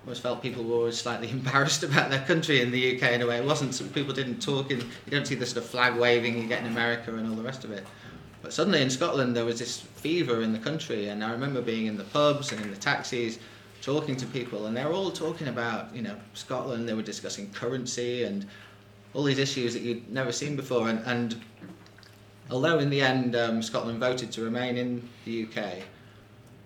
always 0.05 0.19
felt 0.19 0.41
people 0.41 0.63
were 0.63 0.75
always 0.75 0.97
slightly 0.97 1.29
embarrassed 1.31 1.83
about 1.83 2.09
their 2.09 2.21
country 2.21 2.61
in 2.61 2.71
the 2.71 2.95
UK 2.95 3.13
in 3.13 3.21
a 3.23 3.27
way. 3.27 3.37
It 3.37 3.45
wasn't, 3.45 3.93
people 3.93 4.13
didn't 4.13 4.41
talk 4.41 4.71
in, 4.71 4.79
you 4.79 5.11
don't 5.11 5.25
see 5.25 5.35
the 5.35 5.45
sort 5.45 5.57
of 5.57 5.69
flag 5.69 5.97
waving 5.97 6.39
you 6.39 6.47
get 6.47 6.61
in 6.61 6.67
America 6.67 7.13
and 7.15 7.27
all 7.27 7.35
the 7.35 7.43
rest 7.43 7.63
of 7.63 7.71
it. 7.71 7.85
But 8.43 8.53
suddenly 8.53 8.81
in 8.81 8.91
Scotland 8.91 9.35
there 9.35 9.43
was 9.43 9.57
this 9.57 9.79
fever 9.79 10.43
in 10.43 10.53
the 10.53 10.59
country 10.59 11.07
and 11.07 11.23
I 11.23 11.31
remember 11.31 11.61
being 11.61 11.87
in 11.87 11.97
the 11.97 12.03
pubs 12.03 12.51
and 12.51 12.61
in 12.61 12.69
the 12.69 12.77
taxis 12.77 13.39
talking 13.81 14.15
to 14.17 14.25
people 14.27 14.67
and 14.67 14.77
they 14.77 14.85
were 14.85 14.93
all 14.93 15.11
talking 15.11 15.47
about, 15.47 15.93
you 15.95 16.03
know, 16.03 16.15
Scotland, 16.35 16.87
they 16.87 16.93
were 16.93 17.01
discussing 17.01 17.51
currency 17.51 18.23
and 18.23 18.45
all 19.15 19.23
these 19.23 19.39
issues 19.39 19.73
that 19.73 19.81
you'd 19.81 20.09
never 20.11 20.31
seen 20.31 20.55
before 20.55 20.89
and, 20.89 20.99
and 21.05 21.41
although 22.49 22.79
in 22.79 22.89
the 22.89 23.01
end 23.01 23.35
um, 23.35 23.61
Scotland 23.61 23.99
voted 23.99 24.31
to 24.33 24.43
remain 24.43 24.77
in 24.77 25.07
the 25.25 25.43
UK, 25.43 25.83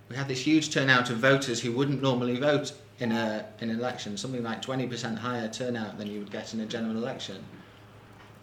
we 0.09 0.15
had 0.15 0.27
this 0.27 0.41
huge 0.41 0.73
turnout 0.73 1.09
of 1.09 1.17
voters 1.17 1.61
who 1.61 1.71
wouldn't 1.71 2.01
normally 2.01 2.37
vote 2.37 2.73
in, 2.99 3.11
a, 3.11 3.45
in 3.59 3.69
an 3.69 3.79
election, 3.79 4.17
something 4.17 4.43
like 4.43 4.61
20% 4.61 5.17
higher 5.17 5.47
turnout 5.47 5.97
than 5.97 6.07
you 6.07 6.19
would 6.19 6.31
get 6.31 6.53
in 6.53 6.59
a 6.61 6.65
general 6.65 6.97
election. 6.97 7.43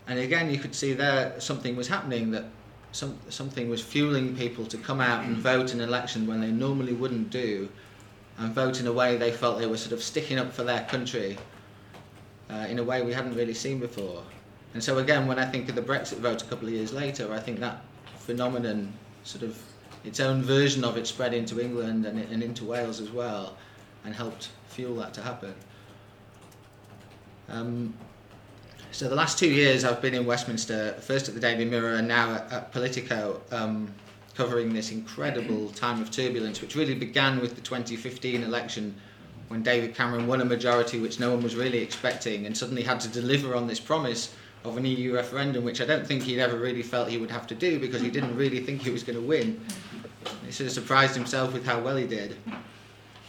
And 0.06 0.18
again, 0.18 0.50
you 0.50 0.58
could 0.58 0.74
see 0.74 0.92
there 0.92 1.38
something 1.40 1.74
was 1.74 1.88
happening 1.88 2.30
that 2.30 2.44
some, 2.92 3.18
something 3.28 3.68
was 3.68 3.82
fueling 3.82 4.36
people 4.36 4.64
to 4.66 4.78
come 4.78 5.00
out 5.00 5.24
and 5.24 5.36
vote 5.36 5.72
in 5.72 5.80
an 5.80 5.88
election 5.88 6.26
when 6.26 6.40
they 6.40 6.50
normally 6.50 6.92
wouldn't 6.92 7.30
do, 7.30 7.68
and 8.38 8.54
vote 8.54 8.80
in 8.80 8.86
a 8.86 8.92
way 8.92 9.16
they 9.16 9.32
felt 9.32 9.58
they 9.58 9.66
were 9.66 9.76
sort 9.76 9.92
of 9.92 10.02
sticking 10.02 10.38
up 10.38 10.52
for 10.52 10.62
their 10.62 10.84
country 10.84 11.36
uh, 12.50 12.66
in 12.68 12.78
a 12.78 12.84
way 12.84 13.02
we 13.02 13.12
hadn't 13.12 13.34
really 13.34 13.54
seen 13.54 13.78
before. 13.78 14.22
And 14.76 14.84
so 14.84 14.98
again, 14.98 15.26
when 15.26 15.38
I 15.38 15.46
think 15.46 15.70
of 15.70 15.74
the 15.74 15.80
Brexit 15.80 16.18
vote 16.18 16.42
a 16.42 16.44
couple 16.44 16.68
of 16.68 16.74
years 16.74 16.92
later, 16.92 17.32
I 17.32 17.38
think 17.40 17.60
that 17.60 17.82
phenomenon, 18.18 18.92
sort 19.24 19.42
of 19.42 19.58
its 20.04 20.20
own 20.20 20.42
version 20.42 20.84
of 20.84 20.98
it, 20.98 21.06
spread 21.06 21.32
into 21.32 21.58
England 21.58 22.04
and, 22.04 22.18
and 22.18 22.42
into 22.42 22.66
Wales 22.66 23.00
as 23.00 23.10
well 23.10 23.56
and 24.04 24.14
helped 24.14 24.50
fuel 24.68 24.96
that 24.96 25.14
to 25.14 25.22
happen. 25.22 25.54
Um, 27.48 27.94
so 28.92 29.08
the 29.08 29.14
last 29.14 29.38
two 29.38 29.48
years 29.48 29.82
I've 29.82 30.02
been 30.02 30.12
in 30.12 30.26
Westminster, 30.26 30.92
first 31.00 31.26
at 31.26 31.34
the 31.34 31.40
Daily 31.40 31.64
Mirror 31.64 31.94
and 31.94 32.06
now 32.06 32.34
at, 32.34 32.52
at 32.52 32.72
Politico, 32.72 33.40
um, 33.52 33.88
covering 34.34 34.74
this 34.74 34.92
incredible 34.92 35.70
time 35.74 36.02
of 36.02 36.10
turbulence, 36.10 36.60
which 36.60 36.76
really 36.76 36.94
began 36.94 37.40
with 37.40 37.54
the 37.54 37.62
2015 37.62 38.42
election 38.42 38.94
when 39.48 39.62
David 39.62 39.94
Cameron 39.94 40.26
won 40.26 40.42
a 40.42 40.44
majority 40.44 41.00
which 41.00 41.18
no 41.18 41.30
one 41.30 41.42
was 41.42 41.56
really 41.56 41.78
expecting 41.78 42.44
and 42.44 42.54
suddenly 42.54 42.82
had 42.82 43.00
to 43.00 43.08
deliver 43.08 43.54
on 43.54 43.66
this 43.66 43.80
promise 43.80 44.34
of 44.68 44.76
an 44.76 44.84
EU 44.84 45.14
referendum, 45.14 45.64
which 45.64 45.80
I 45.80 45.84
don't 45.84 46.06
think 46.06 46.22
he'd 46.22 46.40
ever 46.40 46.56
really 46.56 46.82
felt 46.82 47.08
he 47.08 47.18
would 47.18 47.30
have 47.30 47.46
to 47.48 47.54
do 47.54 47.78
because 47.78 48.00
he 48.00 48.10
didn't 48.10 48.36
really 48.36 48.60
think 48.60 48.82
he 48.82 48.90
was 48.90 49.02
going 49.02 49.18
to 49.18 49.24
win. 49.24 49.60
He 50.44 50.52
sort 50.52 50.66
of 50.66 50.72
surprised 50.72 51.14
himself 51.14 51.52
with 51.52 51.64
how 51.64 51.80
well 51.80 51.96
he 51.96 52.06
did. 52.06 52.36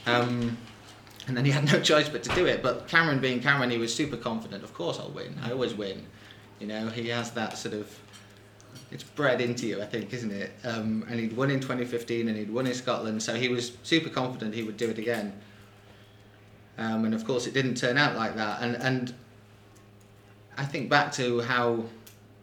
Um, 0.06 0.58
and 1.28 1.36
then 1.36 1.46
he 1.46 1.52
had 1.52 1.66
no 1.66 1.80
choice 1.92 2.10
but 2.10 2.24
to 2.24 2.36
do 2.36 2.46
it. 2.46 2.64
But 2.64 2.88
Cameron, 2.88 3.20
being 3.20 3.40
Cameron, 3.40 3.70
he 3.70 3.78
was 3.78 3.94
super 3.94 4.18
confident. 4.18 4.64
Of 4.64 4.74
course, 4.74 5.00
I'll 5.00 5.12
win. 5.12 5.36
I 5.44 5.52
always 5.52 5.74
win. 5.74 6.06
You 6.60 6.68
know, 6.68 6.88
he 6.88 7.10
has 7.10 7.32
that 7.32 7.58
sort 7.58 7.76
of. 7.76 8.00
It's 8.90 9.04
bred 9.04 9.42
into 9.42 9.68
you, 9.68 9.82
I 9.82 9.86
think, 9.86 10.14
isn't 10.14 10.32
it? 10.32 10.52
Um, 10.64 11.06
and 11.10 11.20
he'd 11.20 11.36
won 11.36 11.52
in 11.52 11.60
2015, 11.60 12.30
and 12.30 12.38
he'd 12.38 12.50
won 12.50 12.68
in 12.68 12.74
Scotland, 12.74 13.22
so 13.22 13.36
he 13.36 13.50
was 13.50 13.74
super 13.84 14.10
confident 14.10 14.56
he 14.56 14.64
would 14.64 14.78
do 14.78 14.90
it 14.90 14.98
again. 14.98 15.34
Um, 16.78 17.04
and 17.04 17.14
of 17.14 17.26
course, 17.26 17.48
it 17.48 17.54
didn't 17.54 17.76
turn 17.76 17.98
out 17.98 18.16
like 18.16 18.36
that. 18.36 18.62
And 18.62 18.76
and 18.76 19.14
I 20.58 20.66
think 20.66 20.90
back 20.90 21.12
to 21.14 21.42
how 21.42 21.86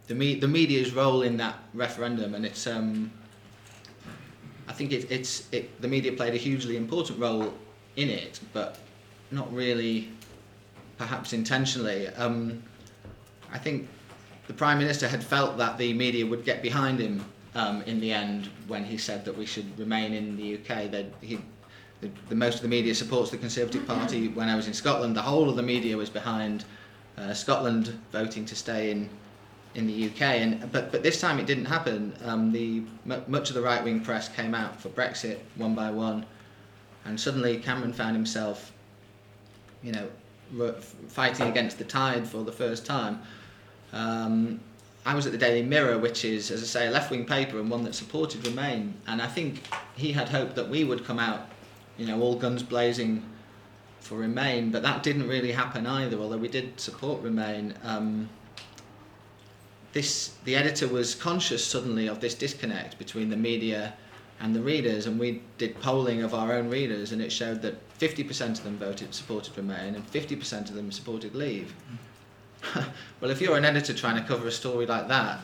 the 0.07 0.15
me- 0.15 0.35
the 0.35 0.47
media's 0.47 0.93
role 0.93 1.21
in 1.21 1.37
that 1.37 1.55
referendum, 1.73 2.33
and 2.33 2.45
it's. 2.45 2.65
Um, 2.65 3.11
I 4.67 4.73
think 4.73 4.91
it, 4.91 5.11
it's 5.11 5.47
it, 5.51 5.79
the 5.81 5.87
media 5.87 6.13
played 6.13 6.33
a 6.33 6.37
hugely 6.37 6.77
important 6.77 7.19
role 7.19 7.53
in 7.95 8.09
it, 8.09 8.39
but 8.53 8.79
not 9.31 9.51
really, 9.53 10.09
perhaps 10.97 11.33
intentionally. 11.33 12.07
Um, 12.07 12.63
I 13.51 13.57
think 13.57 13.87
the 14.47 14.53
Prime 14.53 14.79
Minister 14.79 15.07
had 15.07 15.23
felt 15.23 15.57
that 15.57 15.77
the 15.77 15.93
media 15.93 16.25
would 16.25 16.45
get 16.45 16.61
behind 16.61 16.99
him 16.99 17.23
um, 17.53 17.81
in 17.83 17.99
the 17.99 18.11
end 18.11 18.49
when 18.67 18.83
he 18.83 18.97
said 18.97 19.25
that 19.25 19.37
we 19.37 19.45
should 19.45 19.77
remain 19.77 20.13
in 20.13 20.37
the 20.37 20.55
UK. 20.55 20.89
That 20.91 21.05
he, 21.21 21.39
the, 22.01 22.09
the, 22.29 22.35
most 22.35 22.55
of 22.55 22.61
the 22.61 22.67
media 22.67 22.95
supports 22.95 23.29
the 23.31 23.37
Conservative 23.37 23.85
Party. 23.85 24.29
When 24.29 24.49
I 24.49 24.55
was 24.55 24.67
in 24.67 24.73
Scotland, 24.73 25.15
the 25.15 25.21
whole 25.21 25.49
of 25.49 25.55
the 25.55 25.63
media 25.63 25.95
was 25.97 26.09
behind 26.09 26.65
uh, 27.17 27.33
Scotland 27.33 27.97
voting 28.11 28.45
to 28.45 28.55
stay 28.55 28.91
in 28.91 29.09
in 29.75 29.87
the 29.87 30.07
UK. 30.07 30.21
And 30.21 30.71
but 30.71 30.91
but 30.91 31.03
this 31.03 31.19
time 31.19 31.39
it 31.39 31.45
didn't 31.45 31.65
happen. 31.65 32.13
Um, 32.23 32.51
the 32.51 32.83
m- 33.09 33.23
much 33.27 33.49
of 33.49 33.55
the 33.55 33.61
right 33.61 33.83
wing 33.83 34.01
press 34.01 34.29
came 34.29 34.55
out 34.55 34.79
for 34.79 34.89
Brexit 34.89 35.39
one 35.55 35.75
by 35.75 35.91
one. 35.91 36.25
And 37.05 37.19
suddenly 37.19 37.57
Cameron 37.57 37.93
found 37.93 38.15
himself, 38.15 38.71
you 39.83 39.91
know, 39.91 40.07
fighting 41.07 41.47
against 41.47 41.77
the 41.77 41.83
tide 41.83 42.27
for 42.27 42.43
the 42.43 42.51
first 42.51 42.85
time. 42.85 43.21
Um, 43.93 44.59
I 45.05 45.13
was 45.13 45.27
at 45.27 45.31
the 45.31 45.37
Daily 45.37 45.61
Mirror, 45.61 45.99
which 45.99 46.25
is, 46.25 46.49
as 46.49 46.63
I 46.63 46.65
say, 46.65 46.87
a 46.87 46.91
left-wing 46.91 47.27
paper 47.27 47.59
and 47.59 47.69
one 47.69 47.83
that 47.83 47.93
supported 47.93 48.45
Remain. 48.47 48.95
And 49.05 49.21
I 49.21 49.27
think 49.27 49.61
he 49.95 50.13
had 50.13 50.29
hoped 50.29 50.55
that 50.55 50.67
we 50.67 50.83
would 50.83 51.05
come 51.05 51.19
out, 51.19 51.47
you 51.95 52.07
know, 52.07 52.19
all 52.19 52.35
guns 52.35 52.63
blazing 52.63 53.23
for 54.05 54.15
Remain, 54.15 54.69
but 54.69 54.83
that 54.83 55.01
didn't 55.01 55.27
really 55.27 55.51
happen 55.51 55.87
either. 55.87 56.19
Although 56.19 56.37
we 56.37 56.47
did 56.47 56.79
support 56.79 57.21
Remain. 57.23 57.73
Um, 57.83 58.29
this 59.93 60.35
the 60.43 60.55
editor 60.55 60.87
was 60.87 61.15
conscious 61.15 61.65
suddenly 61.65 62.07
of 62.07 62.19
this 62.19 62.35
disconnect 62.35 62.99
between 62.99 63.29
the 63.29 63.37
media 63.37 63.93
and 64.39 64.53
the 64.53 64.61
readers, 64.61 65.07
and 65.07 65.19
we 65.19 65.41
did 65.57 65.79
polling 65.79 66.21
of 66.21 66.35
our 66.35 66.53
own 66.53 66.69
readers, 66.69 67.13
and 67.13 67.21
it 67.21 67.31
showed 67.31 67.61
that 67.63 67.75
50% 67.97 68.49
of 68.59 68.63
them 68.63 68.77
voted 68.77 69.15
supported 69.15 69.57
Remain 69.57 69.95
and 69.95 70.05
50% 70.11 70.69
of 70.69 70.75
them 70.75 70.91
supported 70.91 71.33
Leave. 71.33 71.73
well, 73.21 73.31
if 73.31 73.41
you're 73.41 73.57
an 73.57 73.65
editor 73.65 73.93
trying 73.93 74.21
to 74.21 74.27
cover 74.27 74.47
a 74.47 74.51
story 74.51 74.85
like 74.85 75.07
that, 75.07 75.39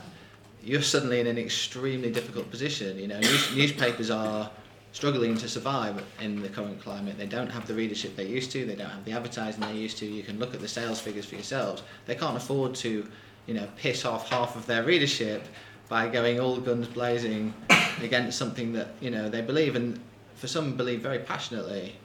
you're 0.64 0.82
suddenly 0.82 1.20
in 1.20 1.28
an 1.28 1.38
extremely 1.38 2.12
difficult 2.12 2.52
position. 2.52 3.00
You 3.00 3.08
know, 3.08 3.20
news, 3.20 3.56
newspapers 3.56 4.12
are 4.12 4.52
struggling 4.92 5.38
to 5.38 5.48
survive 5.48 6.04
in 6.20 6.42
the 6.42 6.50
current 6.50 6.82
climate. 6.82 7.18
They 7.18 7.26
don't 7.26 7.50
have 7.50 7.66
the 7.66 7.74
readership 7.74 8.16
they 8.16 8.28
used 8.28 8.52
to. 8.52 8.66
They 8.66 8.76
don't 8.76 8.90
have 8.90 9.06
the 9.06 9.14
advertising 9.14 9.62
they 9.62 9.74
used 9.74 9.98
to. 10.00 10.06
You 10.06 10.24
can 10.24 10.38
look 10.38 10.54
at 10.54 10.60
the 10.60 10.68
sales 10.68 11.00
figures 11.00 11.26
for 11.26 11.36
yourselves. 11.36 11.84
They 12.06 12.16
can't 12.16 12.36
afford 12.36 12.76
to, 12.76 13.08
you 13.48 13.54
know, 13.54 13.68
piss 13.78 14.06
off 14.06 14.30
half 14.30 14.56
of 14.56 14.66
their 14.66 14.84
readership 14.84 15.48
by 15.88 16.08
going 16.08 16.40
all 16.40 16.58
guns 16.58 16.88
blazing 16.88 17.54
against 18.02 18.38
something 18.38 18.72
that 18.72 18.88
you 19.02 19.10
know 19.10 19.28
they 19.28 19.42
believe 19.42 19.76
and 19.76 20.00
for 20.36 20.48
some 20.48 20.76
believe 20.76 21.02
very 21.02 21.20
passionately. 21.20 21.96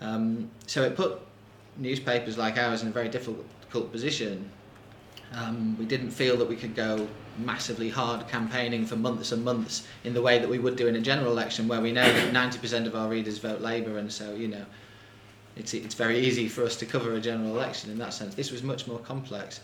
Um, 0.00 0.50
so 0.66 0.82
it 0.82 0.96
put 0.96 1.20
newspapers 1.76 2.38
like 2.38 2.56
ours 2.56 2.82
in 2.82 2.88
a 2.88 2.90
very 2.90 3.08
difficult 3.08 3.92
position. 3.92 4.50
Um, 5.32 5.76
we 5.78 5.84
didn't 5.84 6.10
feel 6.10 6.36
that 6.38 6.48
we 6.48 6.56
could 6.56 6.74
go 6.74 7.08
massively 7.38 7.88
hard 7.88 8.26
campaigning 8.28 8.84
for 8.84 8.96
months 8.96 9.32
and 9.32 9.44
months 9.44 9.86
in 10.04 10.12
the 10.12 10.22
way 10.22 10.38
that 10.38 10.48
we 10.48 10.58
would 10.58 10.76
do 10.76 10.88
in 10.88 10.96
a 10.96 11.00
general 11.00 11.32
election, 11.32 11.68
where 11.68 11.80
we 11.80 11.92
know 11.92 12.04
that 12.04 12.32
90% 12.32 12.86
of 12.86 12.96
our 12.96 13.08
readers 13.08 13.38
vote 13.38 13.60
Labour, 13.60 13.98
and 13.98 14.12
so 14.12 14.34
you 14.34 14.48
know, 14.48 14.64
it's 15.56 15.74
it's 15.74 15.94
very 15.94 16.18
easy 16.18 16.48
for 16.48 16.64
us 16.64 16.76
to 16.76 16.86
cover 16.86 17.14
a 17.14 17.20
general 17.20 17.54
election 17.54 17.90
in 17.90 17.98
that 17.98 18.12
sense. 18.12 18.34
This 18.34 18.50
was 18.50 18.62
much 18.62 18.86
more 18.86 18.98
complex. 18.98 19.60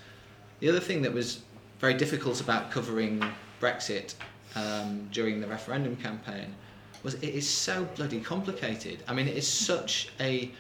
The 0.61 0.69
other 0.69 0.81
thing 0.81 1.03
that 1.03 1.13
was 1.13 1.41
very 1.81 1.95
difficult 1.95 2.41
about 2.41 2.71
covering 2.71 3.23
Brexit 3.61 4.15
um, 4.55 5.09
during 5.13 5.41
the 5.41 5.47
referendum 5.47 5.97
campaign 5.97 6.55
was 7.03 7.15
it 7.15 7.35
is 7.35 7.49
so 7.49 7.85
bloody 7.97 8.21
complicated. 8.21 9.03
I 9.07 9.15
mean, 9.15 9.29
it 9.29 9.37
is 9.37 9.47
such 9.47 10.11
a 10.21 10.51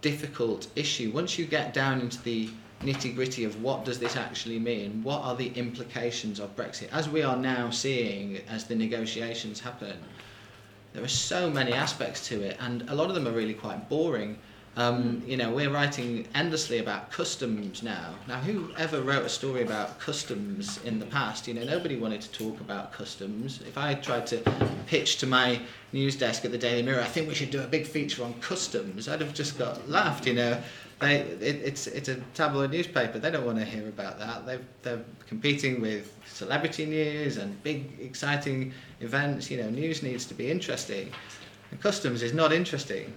difficult 0.00 0.68
issue. 0.76 1.10
Once 1.12 1.38
you 1.38 1.46
get 1.46 1.72
down 1.72 2.00
into 2.00 2.22
the 2.22 2.50
nitty 2.84 3.14
gritty 3.14 3.44
of 3.44 3.62
what 3.62 3.84
does 3.84 3.98
this 3.98 4.16
actually 4.16 4.58
mean, 4.58 5.02
what 5.02 5.22
are 5.22 5.34
the 5.34 5.48
implications 5.54 6.38
of 6.38 6.54
Brexit, 6.54 6.88
as 6.92 7.08
we 7.08 7.22
are 7.22 7.36
now 7.36 7.70
seeing 7.70 8.38
as 8.48 8.64
the 8.64 8.74
negotiations 8.74 9.60
happen, 9.60 9.96
there 10.92 11.02
are 11.02 11.08
so 11.08 11.50
many 11.50 11.72
aspects 11.72 12.28
to 12.28 12.40
it, 12.42 12.56
and 12.60 12.88
a 12.88 12.94
lot 12.94 13.08
of 13.08 13.14
them 13.14 13.26
are 13.26 13.32
really 13.32 13.54
quite 13.54 13.88
boring. 13.88 14.38
Um, 14.76 15.22
you 15.24 15.36
know, 15.36 15.50
we're 15.52 15.70
writing 15.70 16.26
endlessly 16.34 16.78
about 16.78 17.10
customs 17.10 17.82
now. 17.82 18.14
Now, 18.26 18.38
who 18.38 18.70
ever 18.76 19.02
wrote 19.02 19.24
a 19.24 19.28
story 19.28 19.62
about 19.62 20.00
customs 20.00 20.80
in 20.84 20.98
the 20.98 21.06
past? 21.06 21.46
You 21.46 21.54
know, 21.54 21.64
nobody 21.64 21.96
wanted 21.96 22.22
to 22.22 22.30
talk 22.32 22.60
about 22.60 22.92
customs. 22.92 23.60
If 23.68 23.78
I 23.78 23.94
tried 23.94 24.26
to 24.28 24.38
pitch 24.86 25.18
to 25.18 25.26
my 25.26 25.60
news 25.92 26.16
desk 26.16 26.44
at 26.44 26.50
the 26.50 26.58
Daily 26.58 26.82
Mirror, 26.82 27.02
I 27.02 27.06
think 27.06 27.28
we 27.28 27.34
should 27.34 27.50
do 27.50 27.62
a 27.62 27.66
big 27.66 27.86
feature 27.86 28.24
on 28.24 28.34
customs, 28.34 29.08
I'd 29.08 29.20
have 29.20 29.34
just 29.34 29.58
got 29.58 29.88
laughed. 29.88 30.26
You 30.26 30.34
know, 30.34 30.62
they, 31.00 31.16
it, 31.16 31.56
it's 31.64 31.86
it's 31.86 32.08
a 32.08 32.16
tabloid 32.34 32.70
newspaper. 32.70 33.18
They 33.18 33.30
don't 33.30 33.46
want 33.46 33.58
to 33.58 33.64
hear 33.64 33.88
about 33.88 34.18
that. 34.18 34.46
They're 34.46 34.60
they're 34.82 35.04
competing 35.26 35.80
with 35.80 36.16
celebrity 36.26 36.86
news 36.86 37.36
and 37.36 37.62
big 37.62 37.98
exciting 38.00 38.72
events. 39.00 39.50
You 39.50 39.58
know, 39.58 39.70
news 39.70 40.02
needs 40.02 40.24
to 40.26 40.34
be 40.34 40.50
interesting, 40.50 41.10
and 41.70 41.80
customs 41.80 42.22
is 42.22 42.32
not 42.32 42.52
interesting 42.52 43.12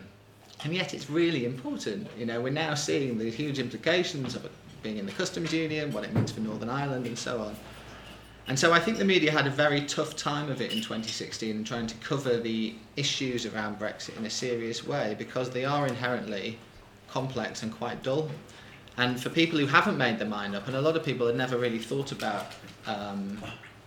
and 0.63 0.73
yet 0.73 0.93
it's 0.93 1.09
really 1.09 1.45
important. 1.45 2.07
You 2.17 2.25
know, 2.25 2.41
we're 2.41 2.51
now 2.51 2.73
seeing 2.73 3.17
the 3.17 3.29
huge 3.29 3.59
implications 3.59 4.35
of 4.35 4.49
being 4.81 4.97
in 4.97 5.05
the 5.05 5.11
customs 5.11 5.53
union, 5.53 5.91
what 5.91 6.03
it 6.03 6.13
means 6.13 6.31
for 6.31 6.39
Northern 6.39 6.69
Ireland, 6.69 7.05
and 7.05 7.17
so 7.17 7.39
on. 7.41 7.55
And 8.47 8.57
so 8.57 8.71
I 8.71 8.79
think 8.79 8.97
the 8.97 9.05
media 9.05 9.31
had 9.31 9.45
a 9.45 9.49
very 9.49 9.81
tough 9.81 10.15
time 10.15 10.49
of 10.49 10.61
it 10.61 10.71
in 10.71 10.77
2016 10.77 11.55
in 11.55 11.63
trying 11.63 11.87
to 11.87 11.95
cover 11.97 12.37
the 12.37 12.75
issues 12.95 13.45
around 13.45 13.77
Brexit 13.77 14.17
in 14.17 14.25
a 14.25 14.29
serious 14.29 14.87
way 14.87 15.15
because 15.17 15.49
they 15.49 15.65
are 15.65 15.85
inherently 15.85 16.57
complex 17.07 17.63
and 17.63 17.71
quite 17.71 18.03
dull. 18.03 18.29
And 18.97 19.21
for 19.21 19.29
people 19.29 19.59
who 19.59 19.67
haven't 19.67 19.97
made 19.97 20.17
their 20.17 20.27
mind 20.27 20.55
up, 20.55 20.67
and 20.67 20.75
a 20.75 20.81
lot 20.81 20.95
of 20.95 21.03
people 21.03 21.27
had 21.27 21.35
never 21.35 21.57
really 21.57 21.79
thought 21.79 22.11
about 22.11 22.47
um, 22.87 23.41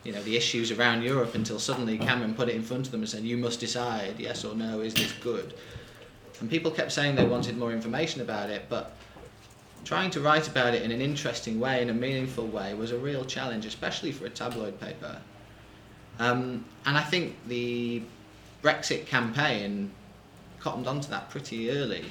you 0.04 0.12
know, 0.12 0.22
the 0.22 0.36
issues 0.36 0.70
around 0.70 1.02
Europe 1.02 1.34
until 1.34 1.58
suddenly 1.58 1.98
Cameron 1.98 2.34
put 2.34 2.48
it 2.48 2.54
in 2.54 2.62
front 2.62 2.86
of 2.86 2.92
them 2.92 3.00
and 3.00 3.08
said, 3.08 3.22
you 3.22 3.36
must 3.36 3.60
decide, 3.60 4.18
yes 4.18 4.44
or 4.44 4.54
no, 4.54 4.80
is 4.80 4.94
this 4.94 5.12
good? 5.12 5.54
And 6.40 6.48
people 6.48 6.70
kept 6.70 6.92
saying 6.92 7.16
they 7.16 7.26
wanted 7.26 7.58
more 7.58 7.72
information 7.72 8.22
about 8.22 8.48
it, 8.48 8.64
but 8.68 8.96
trying 9.84 10.10
to 10.10 10.20
write 10.20 10.48
about 10.48 10.74
it 10.74 10.82
in 10.82 10.90
an 10.90 11.02
interesting 11.02 11.60
way, 11.60 11.82
in 11.82 11.90
a 11.90 11.94
meaningful 11.94 12.46
way, 12.46 12.72
was 12.74 12.92
a 12.92 12.98
real 12.98 13.24
challenge, 13.24 13.66
especially 13.66 14.12
for 14.12 14.24
a 14.24 14.30
tabloid 14.30 14.80
paper. 14.80 15.18
Um, 16.18 16.64
and 16.86 16.96
I 16.96 17.02
think 17.02 17.36
the 17.46 18.02
Brexit 18.62 19.06
campaign 19.06 19.90
cottoned 20.60 20.86
onto 20.86 21.08
that 21.10 21.28
pretty 21.30 21.70
early. 21.70 22.04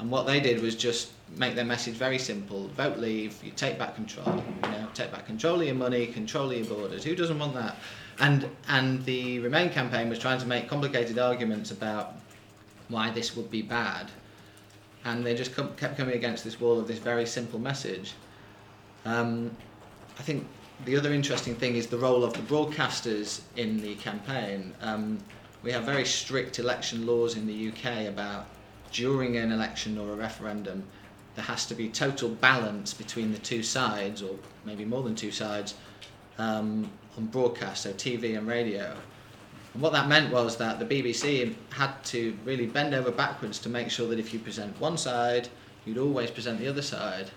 And 0.00 0.10
what 0.10 0.26
they 0.26 0.40
did 0.40 0.62
was 0.62 0.74
just 0.74 1.10
make 1.36 1.54
their 1.54 1.64
message 1.64 1.94
very 1.94 2.18
simple: 2.18 2.68
vote 2.68 2.98
leave, 2.98 3.42
you 3.44 3.52
take 3.52 3.78
back 3.78 3.94
control. 3.94 4.42
You 4.64 4.70
know, 4.70 4.88
take 4.94 5.12
back 5.12 5.26
control 5.26 5.60
of 5.60 5.66
your 5.66 5.74
money, 5.74 6.06
control 6.06 6.50
of 6.50 6.56
your 6.56 6.66
borders. 6.66 7.04
Who 7.04 7.14
doesn't 7.14 7.38
want 7.38 7.52
that? 7.54 7.76
And 8.18 8.48
and 8.68 9.04
the 9.04 9.40
Remain 9.40 9.68
campaign 9.68 10.08
was 10.08 10.18
trying 10.18 10.40
to 10.40 10.46
make 10.46 10.68
complicated 10.68 11.18
arguments 11.18 11.70
about 11.70 12.14
why 12.88 13.10
this 13.10 13.36
would 13.36 13.50
be 13.50 13.60
bad. 13.60 14.10
And 15.04 15.24
they 15.24 15.34
just 15.34 15.54
com- 15.54 15.74
kept 15.76 15.98
coming 15.98 16.14
against 16.14 16.44
this 16.44 16.58
wall 16.58 16.78
of 16.80 16.88
this 16.88 16.98
very 16.98 17.26
simple 17.26 17.58
message. 17.58 18.14
Um, 19.04 19.54
I 20.18 20.22
think 20.22 20.46
the 20.86 20.96
other 20.96 21.12
interesting 21.12 21.54
thing 21.54 21.76
is 21.76 21.86
the 21.86 21.98
role 21.98 22.24
of 22.24 22.32
the 22.32 22.40
broadcasters 22.40 23.42
in 23.56 23.80
the 23.80 23.94
campaign. 23.96 24.74
Um, 24.80 25.18
we 25.62 25.72
have 25.72 25.84
very 25.84 26.06
strict 26.06 26.58
election 26.58 27.06
laws 27.06 27.36
in 27.36 27.46
the 27.46 27.68
UK 27.68 28.08
about 28.08 28.46
during 28.92 29.36
an 29.36 29.52
election 29.52 29.98
or 29.98 30.12
a 30.12 30.16
referendum, 30.16 30.84
there 31.34 31.44
has 31.44 31.66
to 31.66 31.74
be 31.74 31.88
total 31.88 32.28
balance 32.28 32.92
between 32.92 33.32
the 33.32 33.38
two 33.38 33.62
sides, 33.62 34.22
or 34.22 34.36
maybe 34.64 34.84
more 34.84 35.02
than 35.02 35.14
two 35.14 35.30
sides, 35.30 35.74
um, 36.38 36.90
on 37.16 37.26
broadcast, 37.26 37.82
so 37.82 37.92
TV 37.92 38.36
and 38.36 38.46
radio. 38.46 38.96
And 39.72 39.82
what 39.82 39.92
that 39.92 40.08
meant 40.08 40.32
was 40.32 40.56
that 40.56 40.78
the 40.78 40.84
BBC 40.84 41.54
had 41.70 42.02
to 42.04 42.36
really 42.44 42.66
bend 42.66 42.94
over 42.94 43.10
backwards 43.10 43.58
to 43.60 43.68
make 43.68 43.90
sure 43.90 44.08
that 44.08 44.18
if 44.18 44.32
you 44.32 44.40
present 44.40 44.78
one 44.80 44.96
side, 44.96 45.48
you'd 45.84 45.98
always 45.98 46.30
present 46.30 46.58
the 46.58 46.68
other 46.68 46.82
side. 46.82 47.30